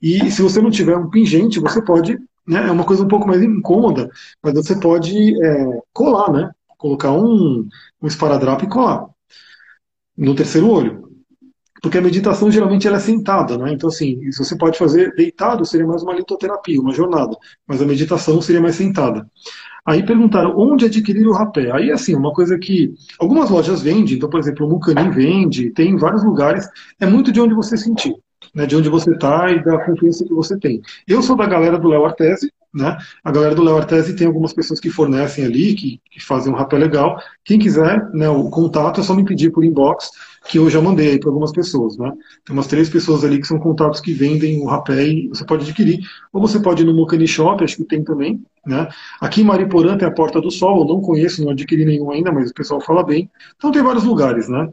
[0.00, 2.68] E se você não tiver um pingente, você pode, né?
[2.68, 4.10] É uma coisa um pouco mais incômoda,
[4.42, 6.50] mas você pode é, colar, né?
[6.76, 7.66] Colocar um,
[8.02, 9.08] um esparadrapo e colar
[10.18, 11.07] no terceiro olho.
[11.82, 13.72] Porque a meditação geralmente ela é sentada, né?
[13.72, 17.36] Então, assim, se você pode fazer deitado, seria mais uma litoterapia, uma jornada.
[17.66, 19.26] Mas a meditação seria mais sentada.
[19.88, 21.70] Aí perguntaram onde adquirir o rapé.
[21.72, 25.92] Aí, assim, uma coisa que algumas lojas vendem, então, por exemplo, o Mucanim vende, tem
[25.92, 26.68] em vários lugares,
[27.00, 28.14] é muito de onde você sentir,
[28.54, 28.66] né?
[28.66, 30.82] De onde você está e da confiança que você tem.
[31.06, 32.98] Eu sou da galera do Léo Artese, né?
[33.24, 36.56] A galera do Léo Artese tem algumas pessoas que fornecem ali, que, que fazem um
[36.56, 37.18] rapé legal.
[37.42, 40.10] Quem quiser, né, o contato é só me pedir por inbox
[40.48, 41.96] que eu já mandei para algumas pessoas.
[41.98, 42.10] Né?
[42.44, 45.64] Tem umas três pessoas ali que são contatos que vendem o rapé e você pode
[45.64, 46.00] adquirir.
[46.32, 48.42] Ou você pode ir no Mocani Shop, acho que tem também.
[48.66, 48.88] Né?
[49.20, 52.32] Aqui em Mariporã tem a Porta do Sol, eu não conheço, não adquiri nenhum ainda,
[52.32, 53.30] mas o pessoal fala bem.
[53.56, 54.48] Então tem vários lugares.
[54.48, 54.68] Né?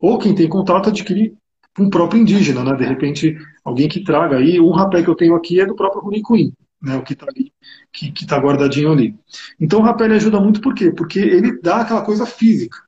[0.00, 1.34] Ou quem tem contato adquire
[1.78, 2.74] um próprio indígena, né?
[2.74, 4.58] de repente alguém que traga aí.
[4.58, 6.52] Um rapé que eu tenho aqui é do próprio Runicuim.
[6.80, 7.52] Né, o que está ali,
[7.92, 9.12] que está guardadinho ali.
[9.58, 10.92] Então o rapé ajuda muito por quê?
[10.92, 12.78] Porque ele dá aquela coisa física.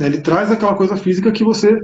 [0.00, 0.06] Né?
[0.06, 1.78] Ele traz aquela coisa física que você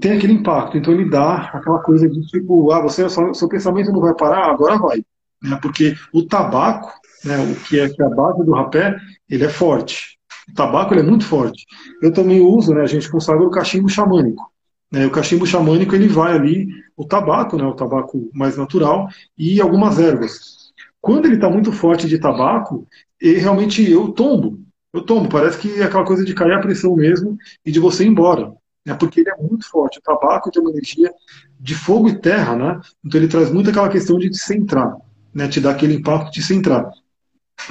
[0.00, 0.76] tem aquele impacto.
[0.76, 4.76] Então ele dá aquela coisa de tipo, ah, você, seu pensamento não vai parar, agora
[4.76, 5.02] vai.
[5.42, 5.58] Né?
[5.62, 6.92] Porque o tabaco,
[7.24, 8.94] né, o que é, que é a base do rapé,
[9.28, 10.18] ele é forte.
[10.50, 11.64] O tabaco ele é muito forte.
[12.02, 14.52] Eu também uso, né, a gente consagra o cachimbo xamânico.
[14.92, 15.06] Né?
[15.06, 19.98] O cachimbo xamânico ele vai ali, o tabaco, né, o tabaco mais natural, e algumas
[19.98, 20.64] ervas.
[21.00, 22.86] Quando ele está muito forte de tabaco,
[23.20, 24.63] ele, realmente eu tombo.
[24.94, 27.36] Eu tomo, parece que é aquela coisa de cair a pressão mesmo
[27.66, 28.52] e de você ir embora.
[28.86, 28.94] Né?
[28.94, 29.98] Porque ele é muito forte.
[29.98, 31.12] O tabaco tem uma energia
[31.58, 32.80] de fogo e terra, né?
[33.04, 34.96] Então ele traz muito aquela questão de te centrar,
[35.34, 35.48] né?
[35.48, 36.88] Te dar aquele impacto de centrar.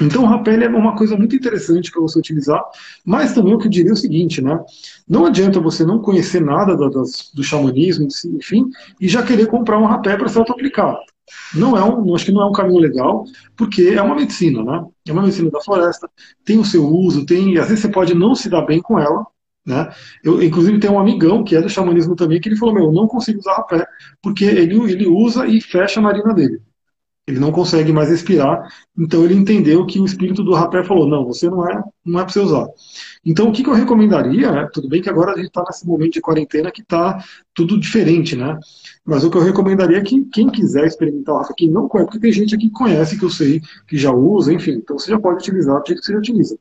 [0.00, 2.62] Então o rapel é uma coisa muito interessante para você utilizar,
[3.04, 4.58] mas também eu que diria o seguinte, né?
[5.08, 8.68] Não adianta você não conhecer nada do, do xamanismo, enfim,
[9.00, 10.98] e já querer comprar um rapé para se auto-aplicar.
[11.54, 13.24] Não é um, acho que não é um caminho legal,
[13.56, 14.84] porque é uma medicina, né?
[15.06, 16.08] É uma medicina da floresta,
[16.44, 19.26] tem o seu uso, tem, às vezes você pode não se dar bem com ela,
[19.66, 19.90] né?
[20.22, 22.92] Eu, inclusive, tem um amigão que é do xamanismo também, que ele falou: Meu, eu
[22.92, 23.86] não consigo usar rapé,
[24.22, 26.60] porque ele, ele usa e fecha a narina dele.
[27.26, 28.68] Ele não consegue mais respirar,
[28.98, 32.22] então ele entendeu que o espírito do rapé falou: Não, você não é, não é
[32.24, 32.68] para você usar.
[33.24, 34.68] Então, o que, que eu recomendaria, né?
[34.70, 38.36] tudo bem que agora a gente está nesse momento de quarentena que está tudo diferente,
[38.36, 38.58] né?
[39.06, 42.22] Mas o que eu recomendaria é que quem quiser experimentar o quem não conhece, porque
[42.22, 45.18] tem gente aqui que conhece, que eu sei, que já usa, enfim, então você já
[45.18, 46.58] pode utilizar do jeito que você já utiliza.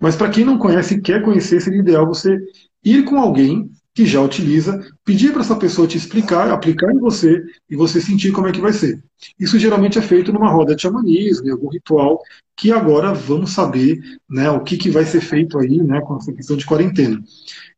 [0.00, 2.38] Mas para quem não conhece e quer conhecer, seria ideal você
[2.82, 7.40] ir com alguém que já utiliza, pedir para essa pessoa te explicar, aplicar em você
[7.70, 9.00] e você sentir como é que vai ser.
[9.38, 12.20] Isso geralmente é feito numa roda de xamanismo, em algum ritual,
[12.56, 16.32] que agora vamos saber né, o que, que vai ser feito aí né, com essa
[16.32, 17.22] questão de quarentena.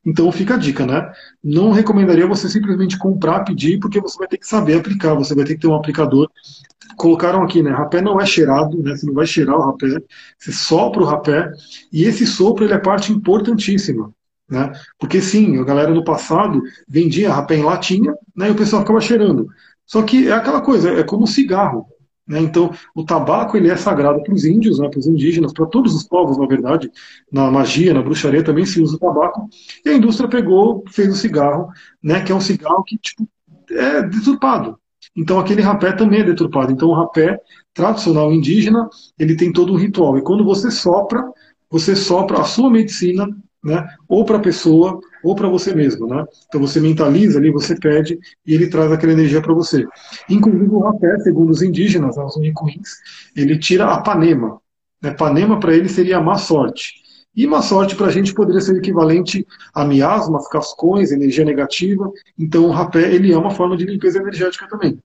[0.04, 1.10] Então fica a dica, né?
[1.42, 5.44] Não recomendaria você simplesmente comprar, pedir, porque você vai ter que saber aplicar, você vai
[5.44, 6.30] ter que ter um aplicador.
[6.96, 7.70] Colocaram aqui, né?
[7.70, 8.94] Rapé não é cheirado, né?
[8.94, 9.88] Você não vai cheirar o rapé,
[10.38, 11.50] você sopra o rapé,
[11.92, 14.12] e esse sopro ele é parte importantíssima.
[14.48, 14.72] Né?
[14.98, 19.00] Porque sim, a galera no passado vendia rapé em latinha né, e o pessoal ficava
[19.00, 19.48] cheirando.
[19.84, 21.86] Só que é aquela coisa, é como cigarro.
[22.26, 22.40] Né?
[22.40, 25.94] Então, o tabaco ele é sagrado para os índios, né, para os indígenas, para todos
[25.94, 26.90] os povos, na verdade.
[27.30, 29.48] Na magia, na bruxaria também se usa o tabaco.
[29.84, 31.68] E a indústria pegou, fez o cigarro,
[32.02, 33.28] né, que é um cigarro que tipo,
[33.70, 34.78] é deturpado.
[35.16, 36.72] Então, aquele rapé também é deturpado.
[36.72, 37.40] Então, o rapé
[37.72, 38.88] tradicional indígena,
[39.18, 40.18] ele tem todo um ritual.
[40.18, 41.24] E quando você sopra,
[41.70, 43.26] você sopra a sua medicina
[43.62, 43.86] né?
[44.08, 46.06] ou para a pessoa, ou para você mesmo.
[46.06, 46.24] Né?
[46.46, 49.86] Então você mentaliza ali, você pede, e ele traz aquela energia para você.
[50.28, 52.90] Inclusive o rapé, segundo os indígenas, né, os unicuins,
[53.34, 54.60] ele tira a panema.
[55.02, 55.10] Né?
[55.12, 57.04] Panema para ele seria a má sorte.
[57.34, 62.10] E má sorte para a gente poderia ser equivalente a miasmas, cascões, energia negativa.
[62.38, 64.98] Então o rapé ele é uma forma de limpeza energética também.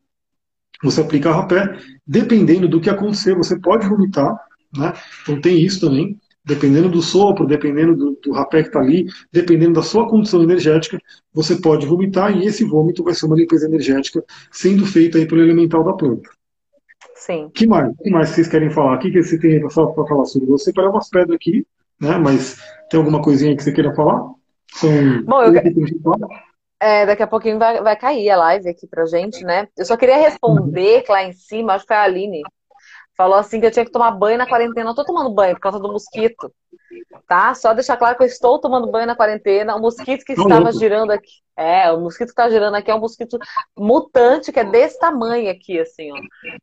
[0.83, 1.77] Você aplica rapé,
[2.07, 4.35] dependendo do que acontecer, você pode vomitar,
[4.75, 4.93] né?
[5.21, 6.17] Então tem isso também
[6.53, 10.99] dependendo do sopro, dependendo do, do rapé que está ali, dependendo da sua condição energética,
[11.33, 15.41] você pode vomitar e esse vômito vai ser uma limpeza energética sendo feita aí pelo
[15.41, 16.29] elemental da planta.
[17.15, 17.49] Sim.
[17.53, 17.95] que mais?
[17.97, 18.95] que mais vocês querem falar?
[18.95, 20.49] O que, que você tem para falar sobre?
[20.49, 20.65] você?
[20.65, 21.65] separei umas pedras aqui,
[21.99, 22.17] né?
[22.17, 22.57] Mas
[22.89, 24.27] tem alguma coisinha que você queira falar?
[24.73, 25.53] São Bom, eu...
[26.81, 29.67] É, daqui a pouquinho vai, vai cair a live aqui pra gente, né?
[29.77, 32.41] Eu só queria responder que lá em cima, acho que foi a Aline,
[33.22, 34.84] Falou assim que eu tinha que tomar banho na quarentena.
[34.84, 36.51] Não tô tomando banho por causa do mosquito.
[37.28, 37.53] Tá?
[37.53, 39.76] Só deixar claro que eu estou tomando banho na quarentena.
[39.76, 41.30] O mosquito que estava girando aqui.
[41.55, 43.38] É, o mosquito que está girando aqui é um mosquito
[43.78, 46.15] mutante, que é desse tamanho aqui, assim, ó.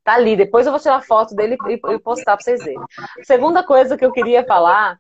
[0.02, 0.34] Tá ali.
[0.34, 2.80] Depois eu vou tirar foto dele e, e postar para vocês verem.
[3.22, 4.98] Segunda coisa que eu queria falar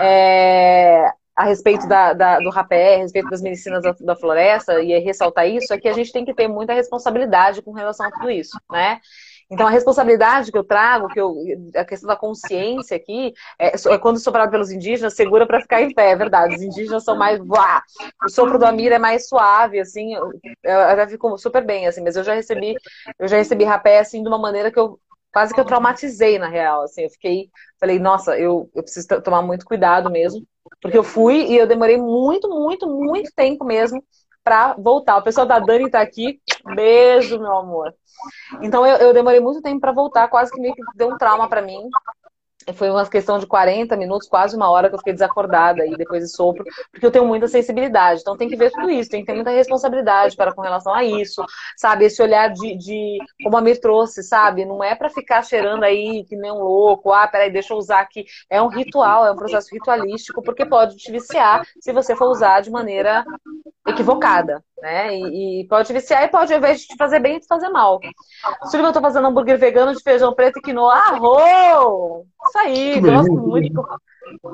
[0.00, 4.98] é a respeito da, da, do rapé, a respeito das medicinas da, da, floresta, e
[4.98, 8.28] ressaltar isso, é que a gente tem que ter muita responsabilidade com relação a tudo
[8.28, 8.98] isso, né?
[9.50, 11.34] Então, a responsabilidade que eu trago, que eu,
[11.74, 15.92] a questão da consciência aqui, é, é quando soprado pelos indígenas, segura para ficar em
[15.94, 16.54] pé, é verdade.
[16.56, 17.40] Os indígenas são mais.
[17.40, 20.32] O sopro do Amir é mais suave, assim, eu,
[20.62, 22.74] eu já fico super bem, assim, mas eu já recebi,
[23.18, 25.00] eu já recebi rapé, assim, de uma maneira que eu
[25.32, 29.42] quase que eu traumatizei, na real, assim, eu fiquei, falei, nossa, eu, eu preciso tomar
[29.42, 30.46] muito cuidado mesmo,
[30.80, 34.02] porque eu fui e eu demorei muito, muito, muito tempo mesmo
[34.48, 35.18] para voltar.
[35.18, 36.40] O pessoal da Dani tá aqui,
[36.74, 37.94] beijo, meu amor.
[38.62, 41.46] Então eu, eu demorei muito tempo para voltar, quase que meio que deu um trauma
[41.50, 41.86] para mim.
[42.74, 46.22] Foi uma questão de 40 minutos, quase uma hora que eu fiquei desacordada e depois
[46.22, 48.20] de sopro, porque eu tenho muita sensibilidade.
[48.20, 51.04] Então tem que ver tudo isso, tem que ter muita responsabilidade para com relação a
[51.04, 51.44] isso,
[51.76, 52.04] sabe?
[52.04, 54.64] Esse olhar de, de como a Mir trouxe, sabe?
[54.64, 58.00] Não é para ficar cheirando aí que nem um louco, ah, peraí, deixa eu usar
[58.00, 58.24] aqui.
[58.50, 62.60] É um ritual, é um processo ritualístico, porque pode te viciar se você for usar
[62.60, 63.24] de maneira
[63.86, 65.14] equivocada, né?
[65.14, 68.00] E, e, pode viciar e pode, ao invés de te fazer bem, te fazer mal.
[68.64, 70.94] Sullivan, eu tô fazendo hambúrguer vegano de feijão preto e quinoa.
[70.94, 72.24] Arro!
[72.46, 73.84] Isso aí, gosto muito.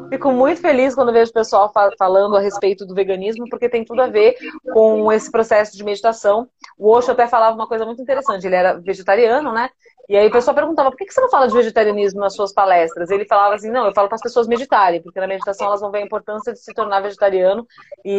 [0.09, 4.03] Fico muito feliz quando vejo o pessoal falando a respeito do veganismo, porque tem tudo
[4.03, 4.37] a ver
[4.73, 6.49] com esse processo de meditação.
[6.79, 8.47] O Osho até falava uma coisa muito interessante.
[8.47, 9.69] Ele era vegetariano, né?
[10.09, 13.11] E aí o pessoal perguntava, por que você não fala de vegetarianismo nas suas palestras?
[13.11, 15.91] Ele falava assim, não, eu falo para as pessoas meditarem, porque na meditação elas vão
[15.91, 17.67] ver a importância de se tornar vegetariano
[18.05, 18.13] e,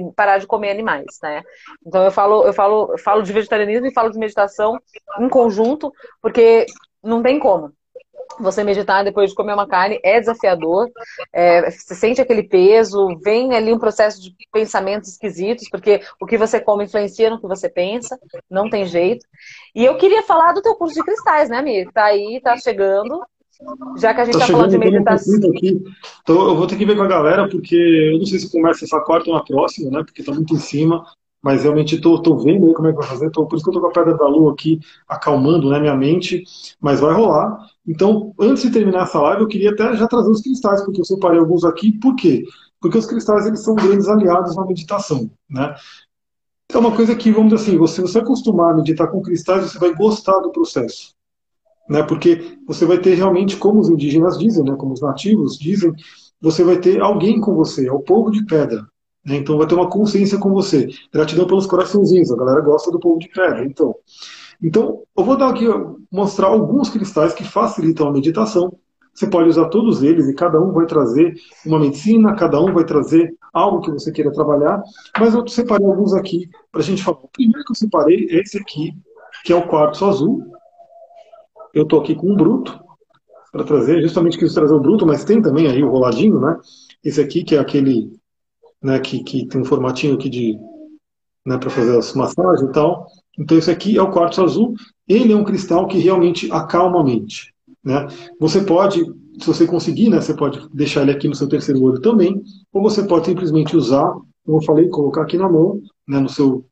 [0.00, 1.42] e, parar de comer animais, né?
[1.86, 4.78] Então eu falo, eu falo, eu falo de vegetarianismo e falo de meditação
[5.18, 6.66] em conjunto, porque
[7.02, 7.72] não tem como
[8.38, 10.90] você meditar depois de comer uma carne é desafiador,
[11.32, 16.38] é, você sente aquele peso, vem ali um processo de pensamentos esquisitos, porque o que
[16.38, 18.18] você come influencia no que você pensa,
[18.50, 19.26] não tem jeito.
[19.74, 21.92] E eu queria falar do teu curso de cristais, né, amigo?
[21.92, 23.22] Tá aí, tá chegando.
[23.96, 25.50] Já que a gente tá, tá falando de meditação.
[25.50, 25.82] Aqui.
[26.22, 27.76] Então, eu vou ter que ver com a galera, porque
[28.12, 30.02] eu não sei se começa essa quarta ou na próxima, né?
[30.04, 31.04] Porque tá muito em cima
[31.44, 33.72] mas realmente estou vendo aí como é que vai fazer, tô, por isso que eu
[33.72, 36.42] estou com a pedra da lua aqui acalmando né, minha mente,
[36.80, 37.68] mas vai rolar.
[37.86, 41.04] Então, antes de terminar essa live, eu queria até já trazer os cristais, porque eu
[41.04, 42.44] separei alguns aqui, por quê?
[42.80, 45.74] Porque os cristais eles são grandes aliados na meditação, né?
[46.72, 49.78] É uma coisa que, vamos dizer assim, você, você acostumar a meditar com cristais, você
[49.78, 51.14] vai gostar do processo.
[51.88, 52.02] Né?
[52.02, 54.74] Porque você vai ter realmente, como os indígenas dizem, né?
[54.76, 55.92] como os nativos dizem,
[56.40, 58.84] você vai ter alguém com você, é o povo de pedra.
[59.24, 59.36] Né?
[59.36, 60.88] Então vai ter uma consciência com você.
[61.12, 63.64] Gratidão pelos coraçãozinhos, a galera gosta do povo de pedra.
[63.64, 63.94] Então,
[64.62, 65.66] então eu vou dar aqui
[66.10, 68.76] mostrar alguns cristais que facilitam a meditação.
[69.12, 71.34] Você pode usar todos eles e cada um vai trazer
[71.64, 74.82] uma medicina, cada um vai trazer algo que você queira trabalhar.
[75.18, 77.18] Mas eu separei alguns aqui para a gente falar.
[77.18, 78.92] O primeiro que eu separei é esse aqui,
[79.44, 80.44] que é o quartzo azul.
[81.72, 82.78] Eu estou aqui com um bruto
[83.52, 86.58] para trazer, justamente quis trazer o bruto, mas tem também aí o roladinho, né?
[87.04, 88.10] Esse aqui que é aquele
[88.82, 90.58] né, que, que tem um formatinho aqui de
[91.46, 93.06] né, para fazer as massagens e tal.
[93.38, 94.74] Então esse aqui é o quartzo azul.
[95.08, 97.52] Ele é um cristal que realmente acalma a mente.
[97.84, 98.06] Né?
[98.40, 99.04] Você pode,
[99.38, 102.82] se você conseguir, né, você pode deixar ele aqui no seu terceiro olho também, ou
[102.82, 104.10] você pode simplesmente usar,
[104.44, 106.64] como eu falei, colocar aqui na mão, né, no seu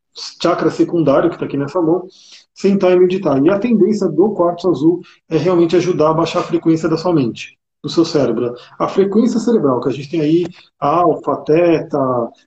[0.42, 2.06] chakra secundário, que está aqui nessa mão,
[2.54, 3.42] sentar e meditar.
[3.42, 7.12] E a tendência do quartzo azul é realmente ajudar a baixar a frequência da sua
[7.12, 8.54] mente, do seu cérebro.
[8.78, 10.46] A frequência cerebral, que a gente tem aí,
[10.78, 11.98] alfa, teta,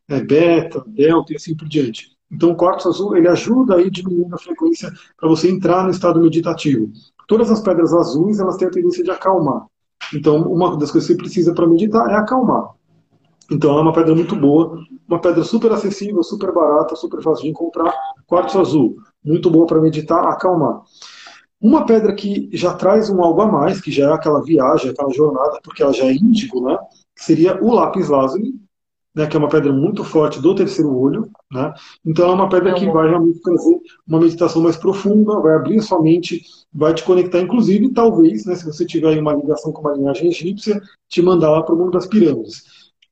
[0.07, 2.14] é, beta, delta e assim por diante.
[2.35, 6.19] Então o quartzo azul ele ajuda aí diminuindo a frequência para você entrar no estado
[6.19, 6.91] meditativo.
[7.27, 9.65] Todas as pedras azuis elas têm a tendência de acalmar.
[10.13, 12.71] Então uma das coisas que você precisa para meditar é acalmar.
[13.49, 17.51] Então é uma pedra muito boa, uma pedra super acessível, super barata, super fácil de
[17.51, 17.93] encontrar,
[18.27, 20.81] quartzo azul, muito boa para meditar, acalmar.
[21.61, 25.11] Uma pedra que já traz um algo a mais, que já é aquela viagem, aquela
[25.11, 26.77] jornada, porque ela já é índigo, né?
[27.15, 28.55] Seria o lápis lazuli,
[29.15, 31.29] né, que é uma pedra muito forte do terceiro olho.
[31.51, 31.73] Né?
[32.05, 35.81] Então é uma pedra que vai realmente trazer uma meditação mais profunda, vai abrir a
[35.81, 36.43] sua mente,
[36.73, 40.81] vai te conectar, inclusive, talvez, né, se você tiver uma ligação com uma linhagem egípcia,
[41.07, 42.63] te mandar lá para o mundo das pirâmides.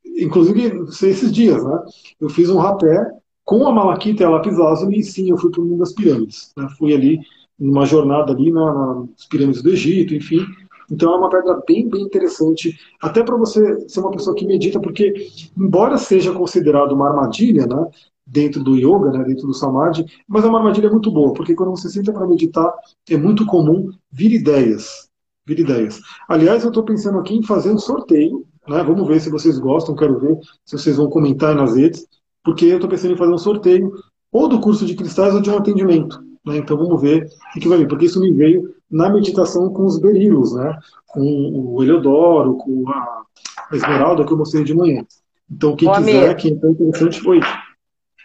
[0.05, 1.79] Inclusive, esses dias, né,
[2.19, 3.09] eu fiz um rapé
[3.45, 5.93] com a malaquita e a lápis lazuli, e sim, eu fui para o mundo das
[5.93, 6.51] pirâmides.
[6.57, 6.67] Né?
[6.77, 7.19] Fui ali
[7.57, 10.45] numa jornada ali na, nas pirâmides do Egito, enfim,
[10.91, 14.79] então é uma pedra bem, bem interessante, até para você ser uma pessoa que medita,
[14.79, 15.27] porque
[15.57, 17.87] embora seja considerado uma armadilha, né,
[18.25, 21.71] dentro do yoga, né, dentro do samadhi, mas é uma armadilha muito boa, porque quando
[21.71, 22.73] você senta para meditar,
[23.09, 25.09] é muito comum vir ideias,
[25.45, 25.99] vir ideias.
[26.27, 29.95] Aliás, eu estou pensando aqui em fazer um sorteio, né, vamos ver se vocês gostam,
[29.95, 32.07] quero ver se vocês vão comentar nas redes,
[32.43, 33.91] porque eu estou pensando em fazer um sorteio
[34.31, 36.19] ou do curso de cristais ou de um atendimento.
[36.45, 36.57] Né?
[36.57, 39.99] Então vamos ver o que vai vir, porque isso me veio na meditação com os
[39.99, 40.77] berilos, né?
[41.07, 45.03] com o Eleodoro, com a Esmeralda que eu mostrei de manhã.
[45.51, 47.39] Então quem Ô, quiser, amigo, quem é interessante, foi.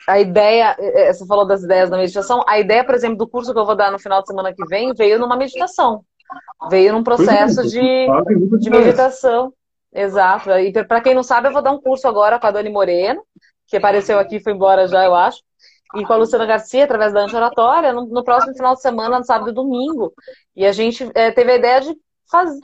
[0.06, 3.26] A ideia, é, é, você falou das ideias da meditação, a ideia, por exemplo, do
[3.26, 6.02] curso que eu vou dar no final de semana que vem, veio numa meditação.
[6.70, 9.52] Veio num processo é, de, de meditação.
[9.90, 10.50] Exato.
[10.50, 13.22] E para quem não sabe, eu vou dar um curso agora com a Dani Moreno,
[13.66, 15.40] que apareceu aqui e foi embora já, eu acho
[15.96, 19.24] e com a Luciana Garcia, através da anti-oratória, no, no, próximo final de semana, no
[19.24, 20.12] sábado e domingo.
[20.54, 21.96] E a gente é, teve a ideia de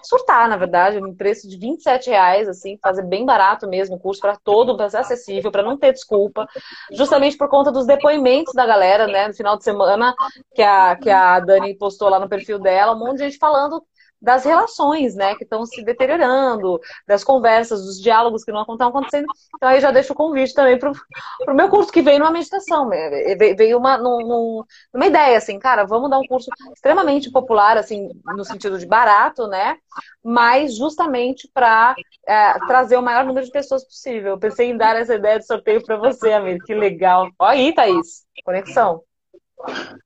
[0.03, 4.21] surtar, na verdade, um preço de 27 reais, assim, fazer bem barato mesmo o curso
[4.21, 6.47] para todo, para ser acessível, para não ter desculpa,
[6.93, 10.15] justamente por conta dos depoimentos da galera, né, no final de semana,
[10.55, 13.83] que a, que a Dani postou lá no perfil dela, um monte de gente falando
[14.25, 19.27] das relações, né, que estão se deteriorando, das conversas, dos diálogos que não estão acontecendo.
[19.55, 20.91] Então aí já deixo o convite também para
[21.47, 23.35] o meu curso que veio numa meditação, né?
[23.57, 28.45] veio uma, num, uma ideia assim, cara, vamos dar um curso extremamente popular, assim, no
[28.45, 29.77] sentido de barato, né,
[30.25, 31.95] mas justamente para
[32.27, 34.33] é, trazer o maior número de pessoas possível.
[34.33, 37.29] Eu pensei em dar essa ideia de sorteio para você, amigo, que legal.
[37.39, 39.03] Olha aí, Thaís, conexão.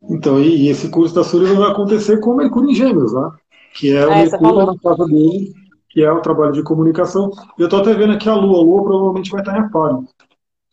[0.03, 3.31] Então, e, esse curso da Surya vai acontecer com Mercúrio em Gêmeos, né?
[3.75, 5.53] Que é o é, Mercúrio na casa dele,
[5.89, 7.31] que é o trabalho de comunicação.
[7.59, 8.59] Eu estou até vendo aqui a Lua.
[8.59, 10.09] A Lua provavelmente vai estar em Aquário.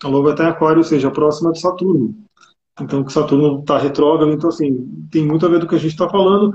[0.03, 2.15] A Lua vai estar em Aquário, ou seja, próxima de Saturno.
[2.79, 5.91] Então, que Saturno está retrógrado, então, assim, tem muito a ver do que a gente
[5.91, 6.53] está falando.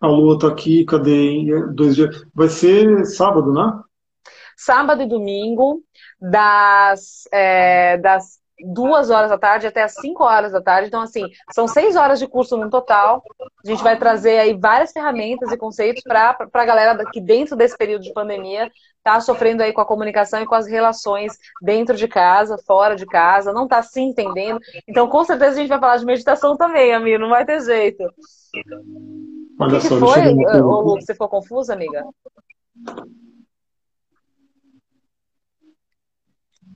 [0.00, 1.44] A Lua está aqui, cadê?
[1.72, 2.24] Dois dias.
[2.34, 3.80] Vai ser sábado, né?
[4.56, 5.82] Sábado e domingo,
[6.20, 10.88] das, é, das duas horas da tarde até as cinco horas da tarde.
[10.88, 13.22] Então, assim, são seis horas de curso no total.
[13.64, 17.76] A gente vai trazer aí várias ferramentas e conceitos para a galera que dentro desse
[17.76, 22.08] período de pandemia está sofrendo aí com a comunicação e com as relações dentro de
[22.08, 24.58] casa, fora de casa, não está se entendendo.
[24.88, 28.02] Então, com certeza a gente vai falar de meditação também, amigo, não vai ter jeito.
[29.60, 32.04] Olha o que, só, que foi, ô Lu, você ficou confusa, amiga?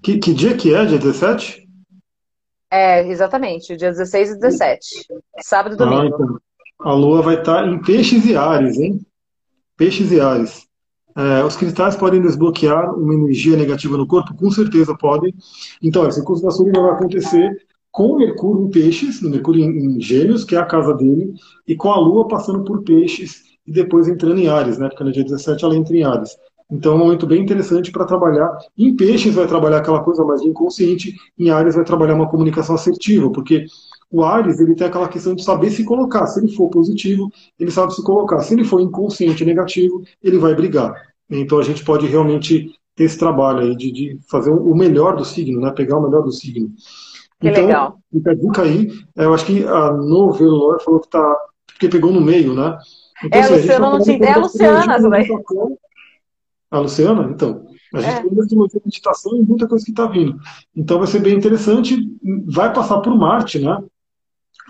[0.02, 0.84] Que, que dia que é?
[0.84, 1.67] Dia 17?
[2.70, 4.86] É, exatamente, dia 16 e 17.
[5.40, 6.02] Sábado e ah, domingo.
[6.02, 6.40] Ah, então.
[6.80, 9.00] A lua vai estar em peixes e ares, hein?
[9.76, 10.68] Peixes e ares.
[11.16, 14.34] É, os cristais podem desbloquear uma energia negativa no corpo?
[14.36, 15.34] Com certeza podem.
[15.82, 20.44] Então, esse curso da Surya vai acontecer com Mercúrio em peixes, no Mercúrio em gêmeos,
[20.44, 21.34] que é a casa dele,
[21.66, 24.88] e com a Lua passando por peixes e depois entrando em Ares, né?
[24.88, 26.36] Porque no dia 17 ela entra em Ares.
[26.70, 28.56] Então é um momento bem interessante para trabalhar.
[28.76, 33.30] Em peixes vai trabalhar aquela coisa mais inconsciente, em Ares vai trabalhar uma comunicação assertiva,
[33.30, 33.64] porque
[34.10, 36.26] o Ares ele tem aquela questão de saber se colocar.
[36.26, 38.40] Se ele for positivo, ele sabe se colocar.
[38.40, 40.94] Se ele for inconsciente negativo, ele vai brigar.
[41.30, 45.24] Então a gente pode realmente ter esse trabalho aí de, de fazer o melhor do
[45.24, 45.70] signo, né?
[45.70, 46.70] pegar o melhor do signo.
[47.40, 47.98] Que então, legal.
[48.12, 48.90] Fica a dica aí.
[49.16, 51.36] É, eu acho que a Novelor falou que tá.
[51.66, 52.76] Porque pegou no meio, né?
[53.24, 54.18] Então, é, assim, a Luciana não tinha.
[54.18, 54.98] É a Luciana.
[56.70, 57.30] A Luciana?
[57.30, 57.66] Então.
[57.94, 58.22] A gente é.
[58.22, 60.38] tem astrologia, meditação e muita coisa que está vindo.
[60.76, 61.96] Então vai ser bem interessante.
[62.46, 63.82] Vai passar por Marte, né?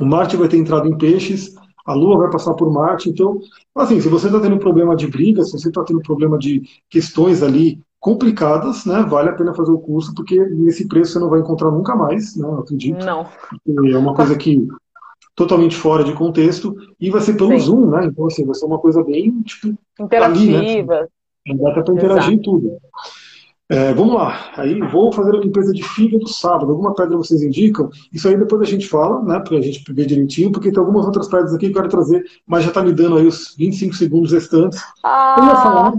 [0.00, 1.52] O Marte vai ter entrado em peixes,
[1.84, 3.08] a Lua vai passar por Marte.
[3.08, 3.40] Então,
[3.74, 7.42] assim, se você está tendo problema de briga, se você está tendo problema de questões
[7.42, 9.02] ali complicadas, né?
[9.02, 12.36] Vale a pena fazer o curso, porque nesse preço você não vai encontrar nunca mais,
[12.36, 12.46] né?
[12.46, 13.04] Eu acredito.
[13.04, 13.26] Não.
[13.90, 14.68] É uma coisa que
[15.34, 17.58] totalmente fora de contexto e vai ser pelo Sim.
[17.58, 18.06] Zoom, né?
[18.06, 20.58] Então assim, vai ser uma coisa bem tipo interativa.
[20.58, 21.06] Ali, né?
[21.56, 22.78] Dá para interagir em tudo.
[23.70, 26.70] É, vamos lá, aí vou fazer a limpeza de fígado sábado.
[26.70, 27.90] Alguma pedra vocês indicam?
[28.10, 29.40] Isso aí depois a gente fala, né?
[29.40, 32.24] Para a gente ver direitinho, porque tem algumas outras pedras aqui que eu quero trazer,
[32.46, 34.80] mas já está me dando aí os 25 segundos restantes.
[35.04, 35.36] Ah.
[35.38, 35.92] Eu ia falar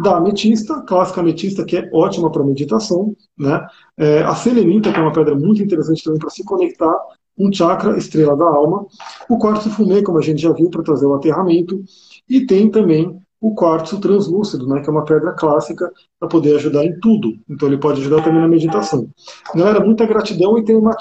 [0.00, 3.66] da ametista, clássica ametista, que é ótima para meditação, né?
[3.96, 6.94] É, a selenita, que é uma pedra muito interessante também para se conectar
[7.38, 8.86] um chakra, estrela da alma.
[9.30, 11.82] O quartzo fumê, como a gente já viu, para trazer o aterramento.
[12.28, 16.84] E tem também o quartzo translúcido, né, que é uma pedra clássica para poder ajudar
[16.84, 17.34] em tudo.
[17.48, 19.08] Então ele pode ajudar também na meditação.
[19.54, 20.92] Galera, muita gratidão e tem uma